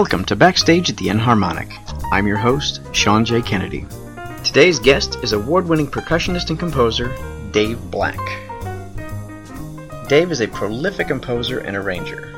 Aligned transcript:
Welcome 0.00 0.24
to 0.24 0.34
Backstage 0.34 0.88
at 0.88 0.96
the 0.96 1.08
Enharmonic. 1.08 1.70
I'm 2.10 2.26
your 2.26 2.38
host, 2.38 2.80
Sean 2.92 3.22
J. 3.22 3.42
Kennedy. 3.42 3.84
Today's 4.42 4.78
guest 4.78 5.18
is 5.22 5.34
award 5.34 5.68
winning 5.68 5.88
percussionist 5.88 6.48
and 6.48 6.58
composer 6.58 7.14
Dave 7.50 7.78
Black. 7.90 8.16
Dave 10.08 10.32
is 10.32 10.40
a 10.40 10.48
prolific 10.48 11.08
composer 11.08 11.58
and 11.58 11.76
arranger. 11.76 12.34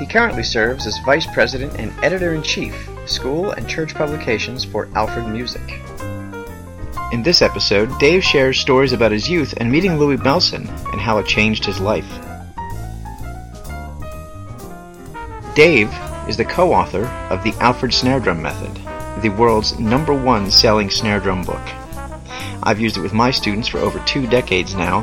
He 0.00 0.06
currently 0.06 0.42
serves 0.42 0.88
as 0.88 0.98
Vice 1.06 1.32
President 1.32 1.78
and 1.78 1.92
Editor 2.04 2.34
in 2.34 2.42
Chief, 2.42 2.74
School 3.06 3.52
and 3.52 3.68
Church 3.68 3.94
Publications 3.94 4.64
for 4.64 4.88
Alfred 4.96 5.28
Music. 5.28 5.62
In 7.12 7.22
this 7.22 7.42
episode, 7.42 7.96
Dave 8.00 8.24
shares 8.24 8.58
stories 8.58 8.92
about 8.92 9.12
his 9.12 9.30
youth 9.30 9.54
and 9.58 9.70
meeting 9.70 9.96
Louis 10.00 10.16
Bellson 10.16 10.68
and 10.90 11.00
how 11.00 11.18
it 11.18 11.26
changed 11.28 11.64
his 11.64 11.78
life. 11.78 12.12
Dave 15.54 15.92
is 16.28 16.38
the 16.38 16.46
co-author 16.46 17.04
of 17.28 17.44
the 17.44 17.52
Alfred 17.60 17.92
Snare 17.92 18.20
Drum 18.20 18.40
Method, 18.40 18.74
the 19.22 19.28
world's 19.28 19.78
number 19.78 20.14
one 20.14 20.50
selling 20.50 20.88
snare 20.88 21.20
drum 21.20 21.44
book. 21.44 21.60
I've 22.62 22.80
used 22.80 22.96
it 22.96 23.02
with 23.02 23.12
my 23.12 23.30
students 23.30 23.68
for 23.68 23.76
over 23.76 23.98
two 24.06 24.26
decades 24.26 24.74
now, 24.74 25.02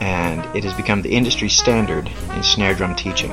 and 0.00 0.44
it 0.56 0.64
has 0.64 0.74
become 0.74 1.02
the 1.02 1.14
industry 1.14 1.48
standard 1.48 2.10
in 2.34 2.42
snare 2.42 2.74
drum 2.74 2.96
teaching. 2.96 3.30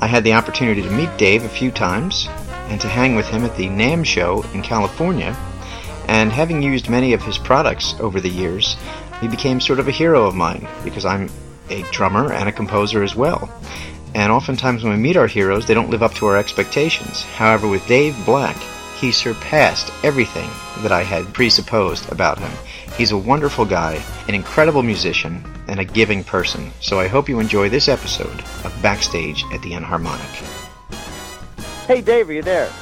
I 0.00 0.06
had 0.06 0.24
the 0.24 0.32
opportunity 0.32 0.80
to 0.80 0.90
meet 0.90 1.14
Dave 1.18 1.44
a 1.44 1.48
few 1.50 1.70
times 1.70 2.26
and 2.70 2.80
to 2.80 2.88
hang 2.88 3.16
with 3.16 3.26
him 3.26 3.44
at 3.44 3.54
the 3.58 3.66
NAMM 3.66 4.06
show 4.06 4.44
in 4.54 4.62
California, 4.62 5.36
and 6.06 6.32
having 6.32 6.62
used 6.62 6.88
many 6.88 7.12
of 7.12 7.22
his 7.22 7.36
products 7.36 7.94
over 8.00 8.18
the 8.18 8.30
years, 8.30 8.78
he 9.20 9.28
became 9.28 9.60
sort 9.60 9.78
of 9.78 9.88
a 9.88 9.92
hero 9.92 10.24
of 10.24 10.34
mine 10.34 10.66
because 10.84 11.04
I'm 11.04 11.28
a 11.70 11.82
drummer 11.90 12.32
and 12.32 12.48
a 12.48 12.52
composer 12.52 13.02
as 13.02 13.14
well. 13.14 13.50
And 14.14 14.32
oftentimes 14.32 14.82
when 14.82 14.92
we 14.92 14.98
meet 14.98 15.16
our 15.16 15.26
heroes, 15.26 15.66
they 15.66 15.74
don't 15.74 15.90
live 15.90 16.02
up 16.02 16.14
to 16.14 16.26
our 16.26 16.36
expectations. 16.36 17.22
However, 17.22 17.68
with 17.68 17.86
Dave 17.86 18.16
Black, 18.24 18.56
he 18.98 19.12
surpassed 19.12 19.92
everything 20.02 20.48
that 20.82 20.92
I 20.92 21.02
had 21.02 21.32
presupposed 21.32 22.10
about 22.10 22.38
him. 22.38 22.50
He's 22.96 23.12
a 23.12 23.16
wonderful 23.16 23.64
guy, 23.64 24.02
an 24.26 24.34
incredible 24.34 24.82
musician, 24.82 25.44
and 25.68 25.78
a 25.78 25.84
giving 25.84 26.24
person. 26.24 26.72
So 26.80 26.98
I 26.98 27.06
hope 27.06 27.28
you 27.28 27.38
enjoy 27.38 27.68
this 27.68 27.88
episode 27.88 28.40
of 28.64 28.76
Backstage 28.82 29.44
at 29.52 29.62
the 29.62 29.72
Enharmonic. 29.72 30.44
Hey, 31.86 32.00
Dave, 32.00 32.28
are 32.28 32.32
you 32.32 32.42
there? 32.42 32.72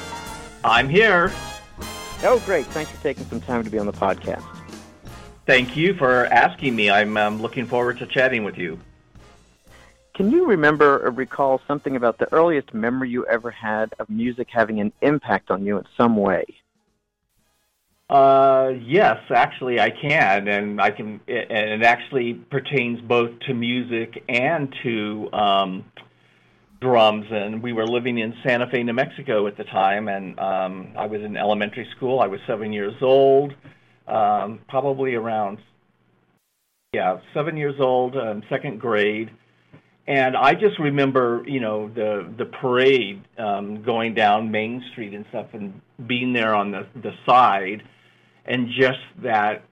I'm 0.64 0.88
here. 0.88 1.32
Oh, 2.22 2.42
great. 2.46 2.66
Thanks 2.66 2.90
for 2.90 3.02
taking 3.02 3.24
some 3.26 3.40
time 3.40 3.62
to 3.62 3.70
be 3.70 3.78
on 3.78 3.86
the 3.86 3.92
podcast. 3.92 4.44
Thank 5.46 5.76
you 5.76 5.94
for 5.94 6.26
asking 6.26 6.74
me. 6.74 6.90
I'm 6.90 7.16
um, 7.16 7.40
looking 7.40 7.68
forward 7.68 7.98
to 8.00 8.06
chatting 8.06 8.42
with 8.42 8.58
you. 8.58 8.80
Can 10.16 10.32
you 10.32 10.46
remember 10.46 11.06
or 11.06 11.10
recall 11.10 11.60
something 11.68 11.94
about 11.94 12.18
the 12.18 12.32
earliest 12.32 12.74
memory 12.74 13.10
you 13.10 13.24
ever 13.26 13.52
had 13.52 13.94
of 14.00 14.10
music 14.10 14.48
having 14.50 14.80
an 14.80 14.92
impact 15.02 15.52
on 15.52 15.64
you 15.64 15.78
in 15.78 15.84
some 15.96 16.16
way? 16.16 16.44
Uh, 18.10 18.72
yes, 18.82 19.18
actually, 19.30 19.78
I 19.78 19.90
can, 19.90 20.48
and 20.48 20.80
I 20.80 20.90
can, 20.90 21.20
and 21.28 21.82
it 21.82 21.82
actually 21.82 22.34
pertains 22.34 23.00
both 23.00 23.30
to 23.46 23.54
music 23.54 24.24
and 24.28 24.74
to 24.82 25.28
um, 25.32 25.84
drums. 26.80 27.26
And 27.30 27.62
we 27.62 27.72
were 27.72 27.86
living 27.86 28.18
in 28.18 28.34
Santa 28.44 28.68
Fe, 28.68 28.82
New 28.82 28.94
Mexico 28.94 29.46
at 29.46 29.56
the 29.56 29.64
time, 29.64 30.08
and 30.08 30.38
um, 30.40 30.88
I 30.96 31.06
was 31.06 31.20
in 31.22 31.36
elementary 31.36 31.86
school. 31.96 32.18
I 32.20 32.26
was 32.26 32.40
seven 32.48 32.72
years 32.72 32.94
old 33.00 33.54
um, 34.06 34.60
probably 34.68 35.14
around 35.14 35.58
yeah 36.92 37.18
seven 37.34 37.56
years 37.56 37.76
old, 37.80 38.16
um, 38.16 38.42
second 38.48 38.80
grade. 38.80 39.30
And 40.08 40.36
I 40.36 40.52
just 40.54 40.78
remember, 40.78 41.42
you 41.46 41.60
know, 41.60 41.88
the 41.88 42.32
the 42.38 42.44
parade 42.44 43.24
um, 43.38 43.82
going 43.82 44.14
down 44.14 44.50
Main 44.50 44.84
Street 44.92 45.14
and 45.14 45.24
stuff, 45.30 45.46
and 45.52 45.80
being 46.06 46.32
there 46.32 46.54
on 46.54 46.70
the 46.70 46.86
the 47.02 47.12
side, 47.26 47.82
and 48.44 48.68
just 48.68 49.00
that 49.22 49.64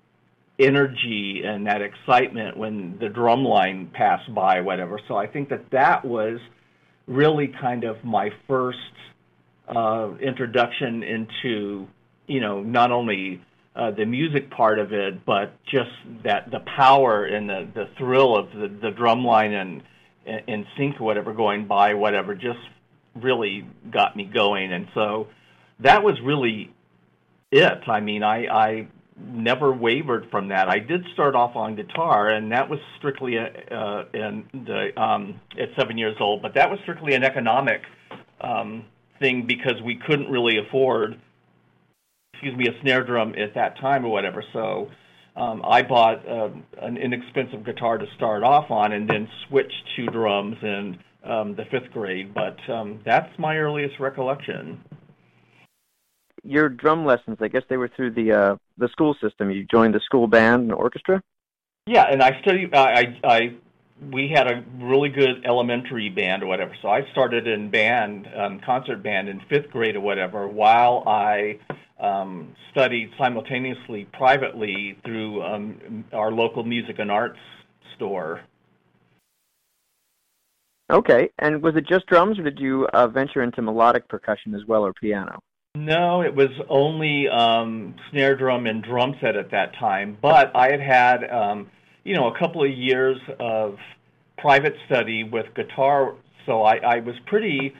energy 0.59 1.43
and 1.45 1.67
that 1.67 1.83
excitement 1.83 2.57
when 2.57 2.97
the 3.01 3.09
drum 3.09 3.45
line 3.45 3.91
passed 3.93 4.33
by, 4.35 4.61
whatever. 4.61 5.01
So 5.09 5.17
I 5.17 5.27
think 5.27 5.49
that 5.49 5.71
that 5.71 6.05
was 6.05 6.39
really 7.07 7.53
kind 7.61 7.85
of 7.85 8.03
my 8.05 8.31
first 8.47 8.79
uh, 9.69 10.13
introduction 10.21 11.03
into, 11.03 11.87
you 12.27 12.41
know, 12.41 12.63
not 12.63 12.93
only 12.93 13.43
uh, 13.77 13.91
the 13.91 14.05
music 14.05 14.51
part 14.51 14.79
of 14.79 14.93
it, 14.93 15.25
but 15.25 15.53
just 15.65 15.91
that 16.23 16.51
the 16.51 16.61
power 16.61 17.25
and 17.25 17.49
the, 17.49 17.69
the 17.75 17.89
thrill 17.99 18.37
of 18.37 18.51
the, 18.53 18.69
the 18.69 18.91
drum 18.91 19.25
line 19.25 19.53
and 19.53 19.83
and 20.27 20.65
sync 20.79 20.99
or 21.01 21.05
whatever 21.05 21.35
going 21.35 21.67
by 21.67 21.93
whatever 21.93 22.35
just 22.35 22.59
really 23.15 23.67
got 23.91 24.17
me 24.17 24.25
going. 24.25 24.73
And 24.73 24.89
so 24.95 25.27
that 25.81 26.03
was 26.03 26.19
really 26.23 26.73
it. 27.51 27.89
I 27.89 28.01
mean 28.01 28.23
i 28.23 28.47
i 28.47 28.89
never 29.17 29.73
wavered 29.73 30.29
from 30.31 30.49
that. 30.49 30.69
I 30.69 30.79
did 30.81 31.05
start 31.13 31.35
off 31.37 31.55
on 31.55 31.77
guitar 31.77 32.29
and 32.31 32.51
that 32.53 32.69
was 32.69 32.81
strictly 32.99 33.37
a, 33.37 33.47
uh 33.71 34.05
in 34.15 34.45
the 34.65 34.99
um 35.01 35.41
at 35.61 35.69
seven 35.79 35.99
years 35.99 36.17
old 36.21 36.43
but 36.43 36.55
that 36.55 36.71
was 36.71 36.81
strictly 36.83 37.15
an 37.15 37.23
economic 37.23 37.83
um 38.41 38.87
thing 39.21 39.47
because 39.47 39.81
we 39.85 39.97
couldn't 39.97 40.31
really 40.31 40.59
afford 40.59 41.21
excuse 42.35 42.57
me, 42.57 42.67
a 42.69 42.81
snare 42.83 43.05
drum 43.05 43.35
at 43.37 43.55
that 43.55 43.79
time 43.79 44.05
or 44.05 44.11
whatever. 44.11 44.45
So 44.53 44.91
um, 45.37 45.63
I 45.65 45.83
bought 45.83 46.27
uh, 46.29 46.51
an 46.81 46.97
inexpensive 46.97 47.65
guitar 47.65 47.99
to 47.99 48.07
start 48.17 48.43
off 48.43 48.71
on, 48.71 48.93
and 48.93 49.09
then 49.09 49.29
switched 49.49 49.73
to 49.97 50.07
drums 50.07 50.57
in 50.63 50.99
um, 51.25 51.57
the 51.57 51.65
fifth 51.71 51.91
grade. 51.93 52.33
But 52.35 52.59
um, 52.71 53.01
that's 53.05 53.37
my 53.39 53.57
earliest 53.57 53.99
recollection. 53.99 54.81
Your 56.43 56.69
drum 56.69 57.05
lessons, 57.05 57.39
I 57.41 57.49
guess 57.49 57.63
they 57.69 57.79
were 57.79 57.89
through 57.89 58.13
the 58.13 58.33
uh, 58.33 58.57
the 58.79 58.89
school 58.89 59.17
system. 59.21 59.51
You 59.51 59.65
joined 59.65 59.95
the 59.95 60.01
school 60.01 60.27
band 60.27 60.65
and 60.65 60.73
orchestra. 60.73 61.23
Yeah, 61.87 62.05
and 62.11 62.23
I 62.23 62.41
studied. 62.41 62.75
I, 62.75 63.19
I 63.25 63.57
we 64.13 64.31
had 64.35 64.47
a 64.47 64.65
really 64.81 65.09
good 65.09 65.45
elementary 65.45 66.11
band 66.11 66.43
or 66.43 66.47
whatever. 66.47 66.77
So 66.83 66.89
I 66.89 67.03
started 67.13 67.47
in 67.47 67.71
band, 67.71 68.29
um, 68.37 68.61
concert 68.65 69.03
band 69.03 69.29
in 69.29 69.41
fifth 69.49 69.71
grade 69.71 69.97
or 69.97 70.01
whatever, 70.01 70.47
while 70.47 71.05
I 71.07 71.59
um, 72.01 72.55
studied 72.71 73.11
simultaneously 73.19 74.07
privately 74.13 74.99
through 75.05 75.43
um, 75.43 76.05
our 76.13 76.33
local 76.33 76.65
music 76.65 76.99
and 76.99 77.11
arts 77.11 77.39
store. 77.97 78.41
Okay, 80.91 81.31
and 81.39 81.63
was 81.63 81.77
it 81.77 81.87
just 81.89 82.07
drums, 82.07 82.39
or 82.39 82.43
did 82.43 82.59
you 82.59 82.87
uh, 82.93 83.09
venture 83.09 83.43
into 83.43 83.63
melodic 83.63 84.07
percussion 84.09 84.55
as 84.55 84.63
well, 84.67 84.83
or 84.83 84.93
piano? 84.93 85.41
No, 85.77 86.21
it 86.23 86.35
was 86.35 86.51
only 86.69 87.27
um, 87.29 87.95
snare 88.11 88.37
drum 88.37 88.67
and 88.67 88.83
drum 88.83 89.17
set 89.21 89.35
at 89.35 89.51
that 89.51 89.75
time. 89.75 90.17
But 90.21 90.55
I 90.55 90.71
had 90.71 90.81
had, 90.81 91.31
um, 91.31 91.71
you 92.05 92.15
know, 92.15 92.29
a 92.29 92.39
couple 92.39 92.63
of 92.63 92.71
years 92.71 93.17
of 93.41 93.77
private 94.39 94.75
study 94.87 95.25
with 95.25 95.47
guitar, 95.57 96.15
so 96.47 96.63
I, 96.63 96.77
I 96.77 97.01
was 97.01 97.15
pretty 97.27 97.73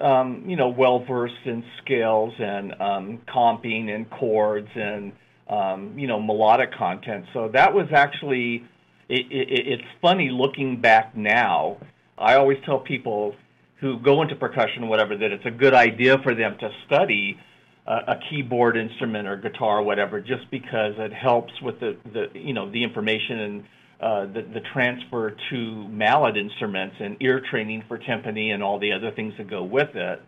you 0.00 0.56
know, 0.56 0.68
well 0.68 1.04
versed 1.04 1.34
in 1.44 1.64
scales 1.82 2.34
and 2.38 2.72
um, 2.80 3.22
comping 3.28 3.94
and 3.94 4.08
chords 4.10 4.68
and 4.74 5.12
um, 5.48 5.98
you 5.98 6.06
know 6.06 6.20
melodic 6.20 6.72
content. 6.74 7.26
So 7.32 7.48
that 7.52 7.74
was 7.74 7.88
actually 7.92 8.64
it, 9.08 9.26
it, 9.30 9.68
it's 9.68 9.88
funny 10.00 10.30
looking 10.30 10.80
back 10.80 11.16
now. 11.16 11.78
I 12.16 12.34
always 12.34 12.58
tell 12.64 12.80
people 12.80 13.34
who 13.80 13.98
go 14.00 14.22
into 14.22 14.34
percussion, 14.34 14.84
or 14.84 14.86
whatever, 14.88 15.16
that 15.16 15.30
it's 15.30 15.46
a 15.46 15.50
good 15.50 15.74
idea 15.74 16.18
for 16.22 16.34
them 16.34 16.56
to 16.58 16.70
study 16.86 17.38
uh, 17.86 18.00
a 18.08 18.16
keyboard 18.28 18.76
instrument 18.76 19.26
or 19.26 19.36
guitar, 19.36 19.78
or 19.78 19.82
whatever, 19.82 20.20
just 20.20 20.50
because 20.50 20.94
it 20.98 21.12
helps 21.12 21.52
with 21.62 21.80
the, 21.80 21.96
the 22.12 22.26
you 22.38 22.52
know 22.52 22.70
the 22.70 22.84
information 22.84 23.38
and 23.40 23.64
uh, 24.00 24.26
the, 24.26 24.42
the 24.54 24.60
transfer 24.72 25.36
to 25.50 25.88
mallet 25.88 26.36
instruments 26.36 26.96
and 27.00 27.16
ear 27.20 27.42
training 27.50 27.82
for 27.88 27.98
timpani 27.98 28.52
and 28.54 28.62
all 28.62 28.78
the 28.78 28.92
other 28.92 29.10
things 29.10 29.34
that 29.38 29.50
go 29.50 29.64
with 29.64 29.94
it. 29.94 30.22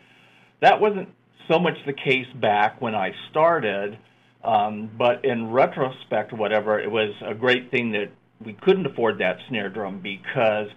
That 0.60 0.80
wasn't 0.80 1.08
so 1.50 1.58
much 1.58 1.74
the 1.86 1.92
case 1.92 2.26
back 2.40 2.80
when 2.80 2.94
I 2.94 3.12
started, 3.30 3.98
um, 4.42 4.90
but 4.98 5.24
in 5.24 5.52
retrospect, 5.52 6.32
whatever, 6.32 6.80
it 6.80 6.90
was 6.90 7.14
a 7.24 7.34
great 7.34 7.70
thing 7.70 7.92
that 7.92 8.10
we 8.44 8.54
couldn't 8.54 8.86
afford 8.86 9.18
that 9.18 9.36
snare 9.48 9.68
drum 9.68 10.00
because 10.00 10.68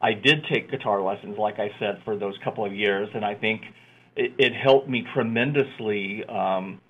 I 0.00 0.12
did 0.12 0.44
take 0.50 0.70
guitar 0.70 1.02
lessons, 1.02 1.36
like 1.38 1.58
I 1.58 1.70
said, 1.78 2.00
for 2.04 2.16
those 2.16 2.34
couple 2.44 2.64
of 2.64 2.74
years, 2.74 3.08
and 3.14 3.24
I 3.24 3.34
think 3.34 3.62
it, 4.16 4.32
it 4.38 4.54
helped 4.54 4.88
me 4.88 5.04
tremendously. 5.12 6.24
Um, 6.24 6.80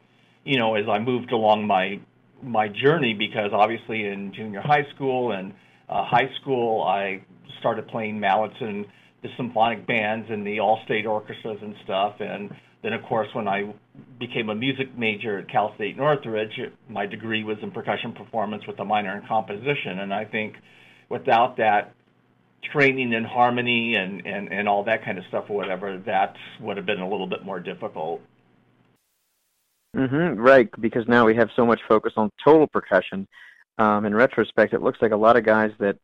you 0.44 0.58
know, 0.58 0.74
as 0.74 0.88
I 0.88 0.98
moved 0.98 1.32
along 1.32 1.66
my 1.66 2.00
my 2.42 2.68
journey 2.68 3.14
because 3.14 3.50
obviously 3.52 4.06
in 4.06 4.32
junior 4.32 4.60
high 4.60 4.86
school 4.94 5.32
and 5.32 5.52
uh, 5.88 6.04
high 6.04 6.30
school 6.40 6.82
I 6.82 7.24
started 7.58 7.88
playing 7.88 8.20
mallets 8.20 8.54
in 8.60 8.86
the 9.22 9.28
symphonic 9.36 9.86
bands 9.86 10.28
and 10.30 10.46
the 10.46 10.60
all-state 10.60 11.06
orchestras 11.06 11.58
and 11.60 11.74
stuff 11.84 12.16
and 12.20 12.54
then 12.82 12.92
of 12.92 13.02
course 13.02 13.28
when 13.32 13.48
I 13.48 13.74
became 14.18 14.48
a 14.50 14.54
music 14.54 14.96
major 14.96 15.38
at 15.38 15.48
Cal 15.50 15.74
State 15.74 15.96
Northridge 15.96 16.58
my 16.88 17.06
degree 17.06 17.44
was 17.44 17.58
in 17.62 17.70
percussion 17.70 18.12
performance 18.12 18.66
with 18.66 18.78
a 18.78 18.84
minor 18.84 19.16
in 19.16 19.26
composition 19.26 19.98
and 19.98 20.14
I 20.14 20.24
think 20.24 20.56
without 21.08 21.56
that 21.56 21.94
training 22.62 23.12
in 23.12 23.24
harmony 23.24 23.94
and, 23.94 24.26
and, 24.26 24.52
and 24.52 24.68
all 24.68 24.84
that 24.84 25.04
kind 25.04 25.18
of 25.18 25.24
stuff 25.28 25.44
or 25.48 25.56
whatever, 25.56 25.98
that 26.06 26.34
would 26.60 26.76
have 26.76 26.86
been 26.86 27.00
a 27.00 27.08
little 27.08 27.26
bit 27.26 27.44
more 27.44 27.60
difficult. 27.60 28.20
Mm-hmm, 29.96 30.40
right, 30.40 30.68
because 30.80 31.06
now 31.08 31.24
we 31.24 31.34
have 31.34 31.48
so 31.56 31.64
much 31.64 31.80
focus 31.88 32.12
on 32.16 32.30
total 32.44 32.66
percussion. 32.66 33.26
Um, 33.78 34.04
in 34.04 34.14
retrospect, 34.14 34.74
it 34.74 34.82
looks 34.82 34.98
like 35.00 35.12
a 35.12 35.16
lot 35.16 35.36
of 35.36 35.44
guys 35.44 35.70
that 35.78 35.96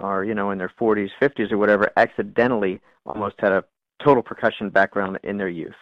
are, 0.00 0.24
you 0.24 0.34
know, 0.34 0.50
in 0.50 0.58
their 0.58 0.72
40s, 0.80 1.10
50s, 1.20 1.52
or 1.52 1.58
whatever, 1.58 1.90
accidentally 1.96 2.80
almost 3.06 3.36
had 3.38 3.52
a 3.52 3.64
total 4.02 4.22
percussion 4.22 4.70
background 4.70 5.18
in 5.24 5.36
their 5.36 5.48
youth. 5.48 5.74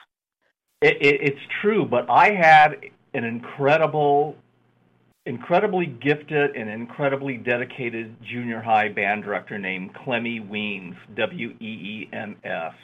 It, 0.83 0.97
it, 1.01 1.21
it's 1.23 1.41
true, 1.63 1.87
but 1.87 2.09
I 2.11 2.33
had 2.33 2.77
an 3.15 3.25
incredible 3.25 4.37
incredibly 5.25 5.87
gifted 5.87 6.55
and 6.55 6.71
incredibly 6.71 7.37
dedicated 7.37 8.15
junior 8.23 8.63
high 8.63 8.89
band 8.89 9.25
director 9.25 9.59
named 9.59 9.93
Clemmy 9.95 10.39
Weems, 10.39 10.97
W 11.17 11.51
E 11.61 11.65
E 11.65 12.09
M 12.13 12.37
S. 12.45 12.75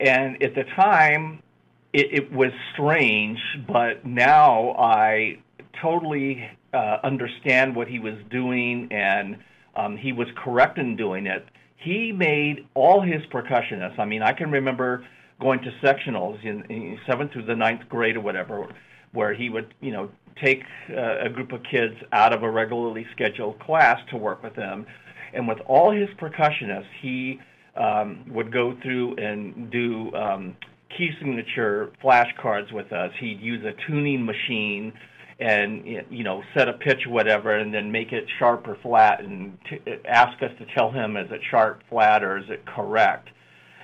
And 0.00 0.42
at 0.42 0.54
the 0.54 0.64
time, 0.74 1.42
it, 1.92 2.12
it, 2.12 2.32
was 2.32 2.52
strange, 2.72 3.38
but 3.68 4.04
now 4.04 4.72
I 4.72 5.38
totally 5.80 6.48
uh, 6.72 6.98
understand 7.02 7.76
what 7.76 7.88
he 7.88 7.98
was 7.98 8.14
doing, 8.30 8.88
and 8.90 9.38
um, 9.76 9.96
he 9.96 10.12
was 10.12 10.28
correct 10.36 10.78
in 10.78 10.96
doing 10.96 11.26
it. 11.26 11.46
He 11.76 12.12
made 12.12 12.66
all 12.74 13.00
his 13.00 13.22
percussionists. 13.32 13.98
I 13.98 14.04
mean, 14.04 14.22
I 14.22 14.32
can 14.32 14.50
remember 14.50 15.06
going 15.40 15.60
to 15.60 15.70
sectionals 15.84 16.42
in, 16.44 16.62
in 16.70 16.98
seventh 17.06 17.32
through 17.32 17.46
the 17.46 17.56
ninth 17.56 17.88
grade 17.88 18.16
or 18.16 18.20
whatever, 18.20 18.68
where 19.12 19.34
he 19.34 19.50
would, 19.50 19.74
you 19.80 19.90
know, 19.90 20.08
take 20.42 20.62
uh, 20.90 21.18
a 21.24 21.28
group 21.28 21.52
of 21.52 21.60
kids 21.70 21.94
out 22.12 22.32
of 22.32 22.42
a 22.42 22.50
regularly 22.50 23.06
scheduled 23.12 23.58
class 23.58 24.00
to 24.10 24.16
work 24.16 24.42
with 24.42 24.54
them. 24.54 24.86
And 25.34 25.48
with 25.48 25.58
all 25.66 25.90
his 25.90 26.08
percussionists, 26.18 26.86
he 27.00 27.40
um, 27.76 28.24
would 28.28 28.52
go 28.52 28.76
through 28.82 29.16
and 29.16 29.70
do 29.70 30.14
um, 30.14 30.56
key 30.96 31.10
signature 31.18 31.90
flashcards 32.02 32.72
with 32.72 32.92
us. 32.92 33.12
He'd 33.20 33.40
use 33.40 33.64
a 33.64 33.72
tuning 33.86 34.24
machine 34.24 34.92
and 35.38 35.84
you 36.10 36.22
know 36.22 36.42
set 36.54 36.68
a 36.68 36.74
pitch 36.74 37.06
or 37.06 37.12
whatever 37.12 37.56
and 37.56 37.74
then 37.74 37.90
make 37.90 38.12
it 38.12 38.24
sharp 38.38 38.66
or 38.68 38.76
flat 38.82 39.24
and 39.24 39.58
t- 39.68 39.80
ask 40.06 40.40
us 40.42 40.50
to 40.58 40.66
tell 40.74 40.90
him 40.90 41.16
is 41.16 41.30
it 41.32 41.40
sharp 41.50 41.82
flat 41.88 42.22
or 42.22 42.36
is 42.38 42.44
it 42.48 42.64
correct 42.66 43.28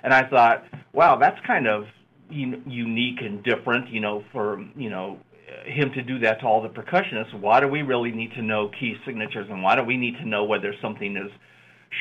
and 0.04 0.12
i 0.12 0.22
thought 0.28 0.62
wow 0.92 1.16
that's 1.16 1.38
kind 1.46 1.66
of 1.66 1.84
unique 2.30 3.22
and 3.22 3.42
different 3.42 3.88
you 3.88 3.98
know 3.98 4.22
for 4.30 4.62
you 4.76 4.90
know 4.90 5.18
him 5.64 5.92
to 5.92 6.02
do 6.02 6.18
that 6.20 6.40
to 6.40 6.46
all 6.46 6.62
the 6.62 6.68
percussionists, 6.68 7.38
why 7.38 7.60
do 7.60 7.68
we 7.68 7.82
really 7.82 8.10
need 8.10 8.32
to 8.32 8.42
know 8.42 8.70
key 8.78 8.94
signatures 9.04 9.46
and 9.50 9.62
why 9.62 9.76
do 9.76 9.82
we 9.82 9.96
need 9.96 10.16
to 10.16 10.26
know 10.26 10.44
whether 10.44 10.74
something 10.80 11.16
is 11.16 11.30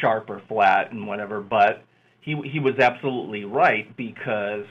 sharp 0.01 0.29
or 0.29 0.41
flat 0.47 0.91
and 0.91 1.07
whatever? 1.07 1.41
But 1.41 1.83
he 2.21 2.35
he 2.45 2.59
was 2.59 2.75
absolutely 2.79 3.45
right 3.45 3.95
because 3.95 4.65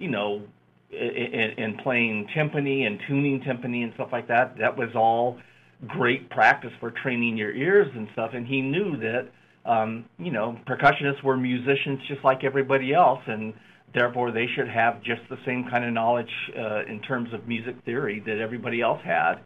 you 0.00 0.10
know 0.10 0.42
in, 0.90 1.54
in 1.56 1.76
playing 1.82 2.26
timpani 2.36 2.86
and 2.86 2.98
tuning 3.06 3.40
timpani 3.40 3.84
and 3.84 3.92
stuff 3.94 4.08
like 4.10 4.26
that, 4.28 4.56
that 4.58 4.76
was 4.76 4.88
all 4.96 5.38
great 5.86 6.28
practice 6.30 6.72
for 6.80 6.90
training 6.90 7.36
your 7.36 7.52
ears 7.54 7.88
and 7.94 8.08
stuff. 8.12 8.32
And 8.34 8.46
he 8.46 8.60
knew 8.60 8.96
that 8.98 9.28
um, 9.64 10.04
you 10.18 10.32
know 10.32 10.58
percussionists 10.66 11.22
were 11.22 11.36
musicians 11.36 12.00
just 12.08 12.24
like 12.24 12.44
everybody 12.44 12.92
else 12.94 13.20
and 13.26 13.54
therefore 13.94 14.30
they 14.30 14.46
should 14.56 14.68
have 14.68 15.02
just 15.02 15.20
the 15.28 15.36
same 15.44 15.68
kind 15.70 15.84
of 15.84 15.92
knowledge 15.92 16.30
uh, 16.58 16.84
in 16.86 17.00
terms 17.02 17.32
of 17.34 17.46
music 17.46 17.76
theory 17.84 18.22
that 18.26 18.38
everybody 18.38 18.80
else 18.80 19.00
had. 19.04 19.36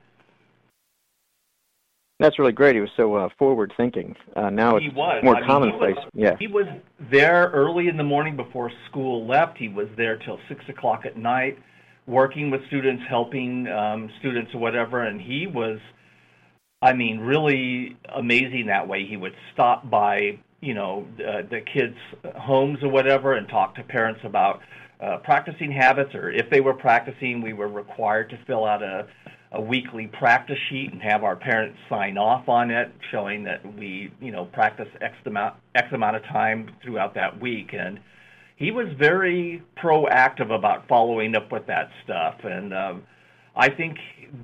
That's 2.21 2.39
really 2.39 2.53
great. 2.53 2.77
He 2.77 2.81
was 2.81 2.91
so 2.97 3.15
uh, 3.15 3.29
forward 3.39 3.73
thinking. 3.77 4.15
Uh, 4.37 4.51
now 4.51 4.77
it's 4.77 4.95
more 4.95 5.37
I 5.37 5.47
commonplace. 5.47 5.97
He 5.97 6.05
was, 6.05 6.11
yeah. 6.15 6.37
He 6.39 6.47
was 6.47 6.67
there 7.11 7.51
early 7.53 7.89
in 7.89 7.97
the 7.97 8.05
morning 8.05 8.37
before 8.37 8.71
school 8.89 9.27
left. 9.27 9.59
He 9.59 9.69
was 9.69 9.89
there 9.97 10.17
till 10.17 10.39
six 10.49 10.65
o'clock 10.69 11.05
at 11.07 11.17
night, 11.17 11.59
working 12.07 12.51
with 12.51 12.65
students, 12.69 13.03
helping 13.09 13.67
um, 13.67 14.11
students 14.21 14.55
or 14.55 14.59
whatever. 14.61 15.03
And 15.03 15.21
he 15.21 15.49
was, 15.49 15.81
I 16.81 16.93
mean, 16.93 17.19
really 17.19 17.97
amazing 18.15 18.67
that 18.67 18.87
way. 18.87 19.07
He 19.07 19.17
would 19.17 19.35
stop 19.53 19.91
by 19.91 20.39
you 20.61 20.75
know 20.75 21.07
uh, 21.19 21.43
the 21.51 21.61
kids' 21.61 21.97
homes 22.37 22.79
or 22.83 22.91
whatever 22.91 23.35
and 23.35 23.49
talk 23.49 23.75
to 23.75 23.83
parents 23.83 24.21
about 24.25 24.61
uh, 25.01 25.19
practicing 25.19 25.71
habits, 25.71 26.15
or 26.15 26.31
if 26.31 26.49
they 26.51 26.61
were 26.61 26.75
practicing, 26.75 27.43
we 27.43 27.53
were 27.53 27.69
required 27.69 28.31
to 28.31 28.39
fill 28.47 28.65
out 28.65 28.83
a, 28.83 29.07
a 29.55 29.61
weekly 29.61 30.06
practice 30.09 30.59
sheet 30.69 30.93
and 30.93 31.01
have 31.01 31.25
our 31.25 31.37
parents 31.37 31.79
sign 31.89 32.19
off 32.19 32.49
on 32.49 32.71
it, 32.71 32.93
showing 33.11 33.45
that 33.45 33.65
we 33.77 34.12
you 34.21 34.33
know 34.33 34.45
practice 34.47 34.89
X 35.01 35.15
amount 35.27 35.55
X 35.75 35.89
amount 35.93 36.17
of 36.17 36.25
time 36.25 36.71
throughout 36.83 37.15
that 37.15 37.41
week. 37.41 37.73
And 37.73 38.01
he 38.56 38.71
was 38.71 38.89
very 38.99 39.62
proactive 39.83 40.53
about 40.53 40.89
following 40.89 41.35
up 41.37 41.51
with 41.51 41.67
that 41.67 41.91
stuff. 42.05 42.37
And 42.45 42.75
um, 42.75 43.03
I 43.56 43.69
think 43.71 43.97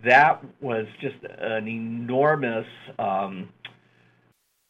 that 0.04 0.42
was 0.60 0.86
just 1.00 1.16
an 1.38 1.66
enormous 1.68 2.66
um, 2.98 3.48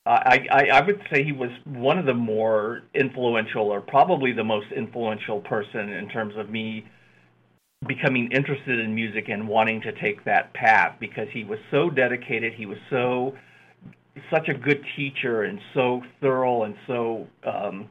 I, 0.07 0.47
I, 0.51 0.65
I 0.73 0.81
would 0.81 1.01
say 1.13 1.23
he 1.23 1.33
was 1.33 1.51
one 1.67 1.99
of 1.99 2.07
the 2.07 2.15
more 2.15 2.83
influential, 2.95 3.65
or 3.65 3.81
probably 3.81 4.33
the 4.33 4.45
most 4.45 4.67
influential 4.75 5.41
person 5.41 5.91
in 5.91 6.09
terms 6.09 6.35
of 6.37 6.49
me 6.49 6.87
becoming 7.87 8.31
interested 8.33 8.79
in 8.79 8.95
music 8.95 9.29
and 9.29 9.49
wanting 9.49 9.81
to 9.81 9.93
take 9.93 10.25
that 10.25 10.53
path 10.53 10.97
because 11.01 11.29
he 11.33 11.45
was 11.45 11.59
so 11.71 11.89
dedicated. 11.89 12.53
He 12.55 12.67
was 12.67 12.79
so 12.91 13.35
such 14.31 14.49
a 14.49 14.55
good 14.55 14.85
teacher 14.97 15.45
and 15.45 15.59
so 15.73 16.03
thorough 16.21 16.65
and 16.65 16.75
so 16.87 17.27
um, 17.45 17.89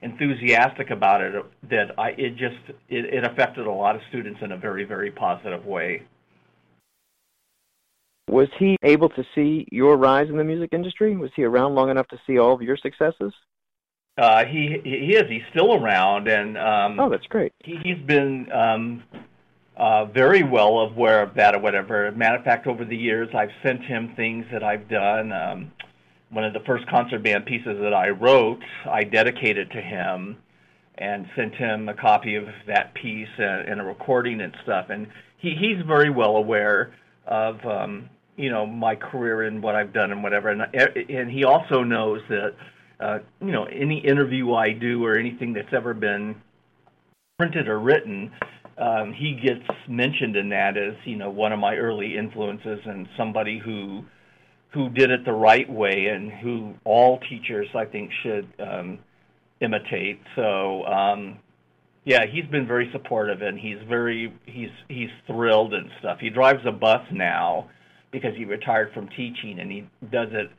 enthusiastic 0.00 0.90
about 0.90 1.20
it 1.20 1.34
that 1.68 1.98
I 1.98 2.10
it 2.10 2.36
just 2.36 2.56
it, 2.88 3.04
it 3.06 3.24
affected 3.24 3.66
a 3.66 3.70
lot 3.70 3.94
of 3.94 4.02
students 4.08 4.40
in 4.42 4.52
a 4.52 4.56
very 4.56 4.84
very 4.84 5.10
positive 5.10 5.66
way. 5.66 6.02
Was 8.28 8.48
he 8.58 8.76
able 8.82 9.08
to 9.10 9.24
see 9.34 9.66
your 9.70 9.96
rise 9.96 10.28
in 10.28 10.36
the 10.36 10.44
music 10.44 10.70
industry? 10.72 11.16
Was 11.16 11.30
he 11.36 11.44
around 11.44 11.74
long 11.74 11.90
enough 11.90 12.08
to 12.08 12.18
see 12.26 12.38
all 12.38 12.54
of 12.54 12.62
your 12.62 12.76
successes? 12.76 13.32
Uh, 14.18 14.44
he 14.44 14.80
he 14.82 15.14
is. 15.14 15.24
He's 15.28 15.42
still 15.50 15.74
around, 15.74 16.28
and 16.28 16.56
um, 16.56 16.98
oh, 16.98 17.10
that's 17.10 17.26
great. 17.26 17.52
He, 17.62 17.76
he's 17.82 17.98
been 18.06 18.50
um, 18.50 19.02
uh, 19.76 20.06
very 20.06 20.42
well 20.42 20.78
aware 20.78 21.22
of 21.22 21.34
that 21.34 21.54
or 21.54 21.60
whatever. 21.60 22.10
Matter 22.12 22.36
of 22.36 22.44
fact, 22.44 22.66
over 22.66 22.84
the 22.84 22.96
years, 22.96 23.28
I've 23.34 23.50
sent 23.62 23.82
him 23.82 24.14
things 24.16 24.46
that 24.52 24.62
I've 24.62 24.88
done. 24.88 25.32
Um, 25.32 25.72
one 26.30 26.44
of 26.44 26.54
the 26.54 26.60
first 26.60 26.86
concert 26.88 27.22
band 27.22 27.46
pieces 27.46 27.78
that 27.80 27.94
I 27.94 28.08
wrote, 28.08 28.62
I 28.90 29.04
dedicated 29.04 29.70
to 29.72 29.80
him 29.80 30.38
and 30.98 31.26
sent 31.36 31.54
him 31.54 31.88
a 31.88 31.94
copy 31.94 32.36
of 32.36 32.46
that 32.66 32.94
piece 32.94 33.28
and, 33.36 33.68
and 33.68 33.80
a 33.80 33.84
recording 33.84 34.40
and 34.40 34.56
stuff. 34.62 34.86
And 34.88 35.08
he, 35.36 35.50
he's 35.50 35.84
very 35.86 36.10
well 36.10 36.36
aware 36.36 36.94
of 37.26 37.64
um, 37.66 38.08
you 38.36 38.50
know 38.50 38.66
my 38.66 38.94
career 38.94 39.42
and 39.42 39.62
what 39.62 39.74
I've 39.74 39.92
done 39.92 40.10
and 40.10 40.22
whatever. 40.22 40.48
And 40.48 40.62
and 40.72 41.30
he 41.30 41.44
also 41.44 41.82
knows 41.82 42.20
that 42.28 42.54
uh, 43.00 43.18
you 43.40 43.52
know 43.52 43.64
any 43.64 43.98
interview 43.98 44.52
I 44.54 44.72
do 44.72 45.04
or 45.04 45.18
anything 45.18 45.52
that's 45.52 45.72
ever 45.72 45.94
been 45.94 46.36
printed 47.38 47.68
or 47.68 47.78
written, 47.78 48.32
um, 48.78 49.12
he 49.12 49.34
gets 49.34 49.66
mentioned 49.88 50.36
in 50.36 50.48
that 50.50 50.76
as 50.76 50.94
you 51.04 51.16
know 51.16 51.30
one 51.30 51.52
of 51.52 51.58
my 51.58 51.76
early 51.76 52.16
influences 52.16 52.80
and 52.84 53.08
somebody 53.16 53.58
who 53.58 54.04
who 54.72 54.88
did 54.90 55.10
it 55.10 55.24
the 55.24 55.32
right 55.32 55.70
way 55.70 56.06
and 56.06 56.30
who 56.30 56.74
all 56.84 57.18
teachers 57.28 57.68
I 57.74 57.84
think 57.84 58.10
should 58.22 58.48
um, 58.58 58.98
imitate. 59.60 60.20
So 60.34 60.84
um, 60.84 61.38
yeah, 62.04 62.20
he's 62.30 62.46
been 62.46 62.66
very 62.66 62.88
supportive 62.92 63.42
and 63.42 63.58
he's 63.58 63.78
very 63.88 64.32
he's 64.46 64.70
he's 64.88 65.10
thrilled 65.26 65.74
and 65.74 65.90
stuff. 66.00 66.18
He 66.20 66.30
drives 66.30 66.60
a 66.66 66.72
bus 66.72 67.02
now 67.12 67.68
because 68.12 68.34
he 68.36 68.44
retired 68.44 68.92
from 68.94 69.08
teaching 69.08 69.58
and 69.60 69.70
he 69.70 69.88
does 70.10 70.28
it 70.32 70.50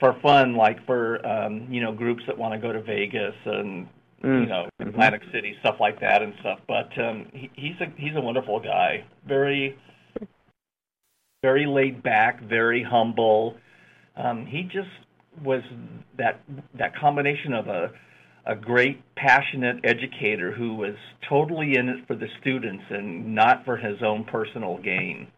for 0.00 0.16
fun, 0.22 0.54
like 0.56 0.84
for 0.86 1.24
um, 1.26 1.66
you 1.70 1.80
know 1.80 1.92
groups 1.92 2.22
that 2.26 2.36
want 2.36 2.54
to 2.54 2.58
go 2.58 2.72
to 2.72 2.82
Vegas 2.82 3.34
and 3.44 3.88
mm. 4.22 4.42
you 4.42 4.46
know 4.46 4.68
mm-hmm. 4.80 4.88
Atlantic 4.88 5.22
City 5.32 5.56
stuff 5.60 5.76
like 5.80 6.00
that 6.00 6.22
and 6.22 6.34
stuff. 6.40 6.60
But 6.66 6.90
um, 6.98 7.26
he, 7.32 7.50
he's 7.54 7.80
a 7.80 7.92
he's 7.96 8.16
a 8.16 8.20
wonderful 8.20 8.60
guy, 8.60 9.04
very 9.26 9.76
very 11.42 11.66
laid 11.66 12.02
back, 12.02 12.42
very 12.42 12.82
humble. 12.82 13.56
Um, 14.16 14.46
he 14.46 14.62
just 14.62 14.88
was 15.44 15.62
that 16.16 16.40
that 16.78 16.96
combination 16.96 17.52
of 17.52 17.68
a 17.68 17.90
a 18.46 18.56
great 18.56 19.02
passionate 19.14 19.76
educator 19.84 20.52
who 20.52 20.74
was 20.74 20.94
totally 21.28 21.76
in 21.76 21.88
it 21.88 22.06
for 22.06 22.14
the 22.14 22.28
students 22.40 22.82
and 22.88 23.34
not 23.34 23.64
for 23.64 23.76
his 23.76 24.02
own 24.02 24.24
personal 24.24 24.78
gain. 24.78 25.28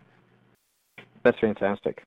That's 1.24 1.38
fantastic. 1.40 2.04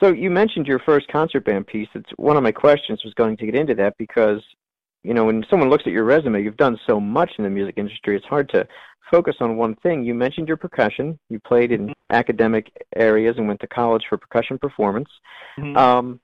So 0.00 0.12
you 0.12 0.30
mentioned 0.30 0.66
your 0.66 0.78
first 0.80 1.08
concert 1.08 1.44
band 1.44 1.66
piece. 1.66 1.88
It's 1.94 2.10
one 2.16 2.36
of 2.36 2.42
my 2.42 2.52
questions 2.52 3.02
was 3.04 3.14
going 3.14 3.36
to 3.38 3.46
get 3.46 3.54
into 3.54 3.74
that 3.76 3.96
because, 3.98 4.42
you 5.02 5.14
know, 5.14 5.24
when 5.24 5.44
someone 5.48 5.70
looks 5.70 5.84
at 5.86 5.92
your 5.92 6.04
resume, 6.04 6.42
you've 6.42 6.56
done 6.56 6.78
so 6.86 7.00
much 7.00 7.30
in 7.38 7.44
the 7.44 7.50
music 7.50 7.74
industry. 7.78 8.16
It's 8.16 8.26
hard 8.26 8.48
to 8.50 8.66
focus 9.10 9.36
on 9.40 9.56
one 9.56 9.74
thing. 9.76 10.04
You 10.04 10.14
mentioned 10.14 10.48
your 10.48 10.56
percussion. 10.56 11.18
You 11.28 11.40
played 11.40 11.72
in 11.72 11.82
mm-hmm. 11.82 11.92
academic 12.10 12.70
areas 12.94 13.36
and 13.38 13.48
went 13.48 13.60
to 13.60 13.66
college 13.66 14.04
for 14.08 14.18
percussion 14.18 14.58
performance. 14.58 15.08
Mm-hmm. 15.58 15.76
Um, 15.76 16.20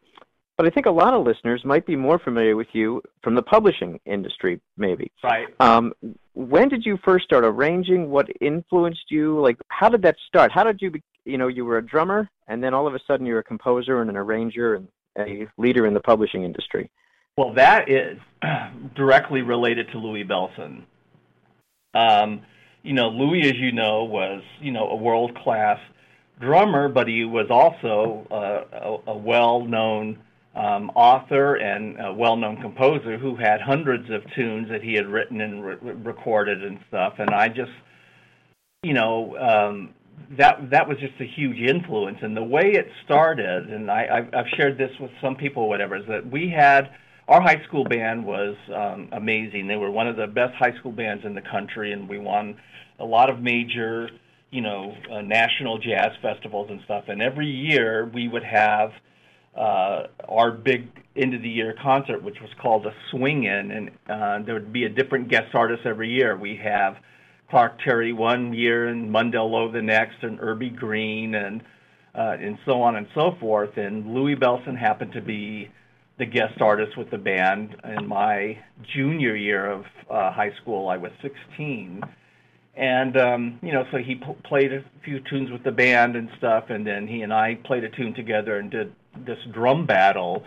but 0.58 0.66
I 0.66 0.70
think 0.70 0.86
a 0.86 0.90
lot 0.90 1.14
of 1.14 1.26
listeners 1.26 1.64
might 1.64 1.86
be 1.86 1.96
more 1.96 2.18
familiar 2.18 2.56
with 2.56 2.68
you 2.72 3.02
from 3.22 3.34
the 3.34 3.42
publishing 3.42 3.98
industry, 4.04 4.60
maybe. 4.76 5.10
Right. 5.24 5.48
Um, 5.60 5.92
when 6.34 6.68
did 6.68 6.84
you 6.84 6.98
first 7.04 7.24
start 7.24 7.44
arranging? 7.44 8.10
What 8.10 8.28
influenced 8.40 9.10
you? 9.10 9.40
Like, 9.40 9.56
how 9.68 9.88
did 9.88 10.02
that 10.02 10.16
start? 10.28 10.52
How 10.52 10.62
did 10.62 10.80
you, 10.80 10.90
be, 10.90 11.02
you 11.24 11.38
know, 11.38 11.48
you 11.48 11.64
were 11.64 11.78
a 11.78 11.86
drummer, 11.86 12.28
and 12.48 12.62
then 12.62 12.74
all 12.74 12.86
of 12.86 12.94
a 12.94 13.00
sudden 13.06 13.26
you're 13.26 13.38
a 13.38 13.44
composer 13.44 14.00
and 14.00 14.10
an 14.10 14.16
arranger 14.16 14.74
and 14.74 14.88
a 15.18 15.46
leader 15.58 15.86
in 15.86 15.94
the 15.94 16.00
publishing 16.00 16.44
industry. 16.44 16.90
Well, 17.36 17.54
that 17.54 17.88
is 17.88 18.18
directly 18.94 19.42
related 19.42 19.88
to 19.92 19.98
Louis 19.98 20.24
Bellson. 20.24 20.84
Um, 21.94 22.42
you 22.82 22.94
know, 22.94 23.08
Louis, 23.08 23.48
as 23.48 23.56
you 23.56 23.72
know, 23.72 24.04
was 24.04 24.42
you 24.60 24.72
know 24.72 24.88
a 24.88 24.96
world 24.96 25.36
class 25.36 25.78
drummer, 26.40 26.88
but 26.88 27.06
he 27.08 27.24
was 27.24 27.46
also 27.50 28.26
uh, 28.30 29.00
a, 29.06 29.12
a 29.12 29.16
well-known 29.16 30.18
um, 30.54 30.90
author 30.94 31.54
and 31.54 31.98
a 32.00 32.12
well-known 32.12 32.60
composer 32.60 33.16
who 33.16 33.36
had 33.36 33.60
hundreds 33.60 34.10
of 34.10 34.22
tunes 34.34 34.68
that 34.68 34.82
he 34.82 34.94
had 34.94 35.06
written 35.06 35.40
and 35.40 35.64
re- 35.64 35.76
recorded 35.80 36.62
and 36.62 36.78
stuff. 36.88 37.14
And 37.18 37.30
I 37.30 37.48
just, 37.48 37.70
you 38.82 38.92
know, 38.92 39.36
um, 39.38 39.94
that 40.38 40.70
that 40.70 40.88
was 40.88 40.98
just 40.98 41.14
a 41.20 41.24
huge 41.24 41.58
influence. 41.58 42.18
And 42.22 42.36
the 42.36 42.42
way 42.42 42.72
it 42.72 42.86
started, 43.04 43.70
and 43.70 43.90
I, 43.90 44.28
I've, 44.32 44.46
shared 44.56 44.78
this 44.78 44.90
with 45.00 45.10
some 45.20 45.36
people, 45.36 45.68
whatever, 45.68 45.96
is 45.96 46.06
that 46.08 46.30
we 46.30 46.48
had 46.48 46.90
our 47.28 47.40
high 47.40 47.62
school 47.66 47.84
band 47.84 48.24
was 48.24 48.56
um, 48.74 49.08
amazing. 49.12 49.68
They 49.68 49.76
were 49.76 49.90
one 49.90 50.08
of 50.08 50.16
the 50.16 50.26
best 50.26 50.54
high 50.54 50.76
school 50.78 50.92
bands 50.92 51.24
in 51.24 51.34
the 51.34 51.42
country, 51.42 51.92
and 51.92 52.08
we 52.08 52.18
won 52.18 52.56
a 52.98 53.04
lot 53.04 53.30
of 53.30 53.40
major, 53.40 54.10
you 54.50 54.60
know, 54.60 54.94
uh, 55.10 55.20
national 55.20 55.78
jazz 55.78 56.10
festivals 56.20 56.68
and 56.70 56.80
stuff. 56.84 57.04
And 57.08 57.22
every 57.22 57.48
year 57.48 58.10
we 58.12 58.28
would 58.28 58.44
have 58.44 58.92
uh, 59.56 60.06
our 60.28 60.50
big 60.50 60.88
end 61.16 61.34
of 61.34 61.42
the 61.42 61.48
year 61.48 61.74
concert, 61.82 62.22
which 62.22 62.40
was 62.40 62.50
called 62.60 62.86
a 62.86 62.94
swing 63.10 63.44
in, 63.44 63.70
and 63.70 63.90
uh, 64.08 64.44
there 64.44 64.54
would 64.54 64.72
be 64.72 64.84
a 64.84 64.88
different 64.88 65.28
guest 65.28 65.54
artist 65.54 65.82
every 65.84 66.10
year. 66.10 66.36
We 66.36 66.56
have 66.62 66.96
Clark 67.52 67.80
Terry 67.84 68.14
one 68.14 68.54
year, 68.54 68.88
and 68.88 69.10
Mundell 69.10 69.50
Lowe 69.50 69.70
the 69.70 69.82
next, 69.82 70.22
and 70.22 70.40
Urbie 70.40 70.70
Green, 70.70 71.34
and 71.34 71.60
uh, 72.14 72.36
and 72.40 72.56
so 72.64 72.80
on 72.80 72.96
and 72.96 73.06
so 73.14 73.36
forth. 73.38 73.76
And 73.76 74.14
Louis 74.14 74.36
Bellson 74.36 74.74
happened 74.74 75.12
to 75.12 75.20
be 75.20 75.70
the 76.18 76.24
guest 76.24 76.62
artist 76.62 76.96
with 76.96 77.10
the 77.10 77.18
band 77.18 77.76
in 77.84 78.06
my 78.06 78.58
junior 78.94 79.36
year 79.36 79.70
of 79.70 79.84
uh, 80.10 80.32
high 80.32 80.52
school. 80.62 80.88
I 80.88 80.96
was 80.96 81.12
16, 81.20 82.02
and 82.74 83.16
um, 83.18 83.58
you 83.62 83.72
know, 83.72 83.84
so 83.92 83.98
he 83.98 84.18
played 84.44 84.72
a 84.72 84.82
few 85.04 85.20
tunes 85.20 85.50
with 85.50 85.62
the 85.62 85.72
band 85.72 86.16
and 86.16 86.30
stuff, 86.38 86.70
and 86.70 86.86
then 86.86 87.06
he 87.06 87.20
and 87.20 87.34
I 87.34 87.56
played 87.66 87.84
a 87.84 87.90
tune 87.90 88.14
together 88.14 88.56
and 88.56 88.70
did 88.70 88.94
this 89.26 89.38
drum 89.52 89.84
battle, 89.84 90.42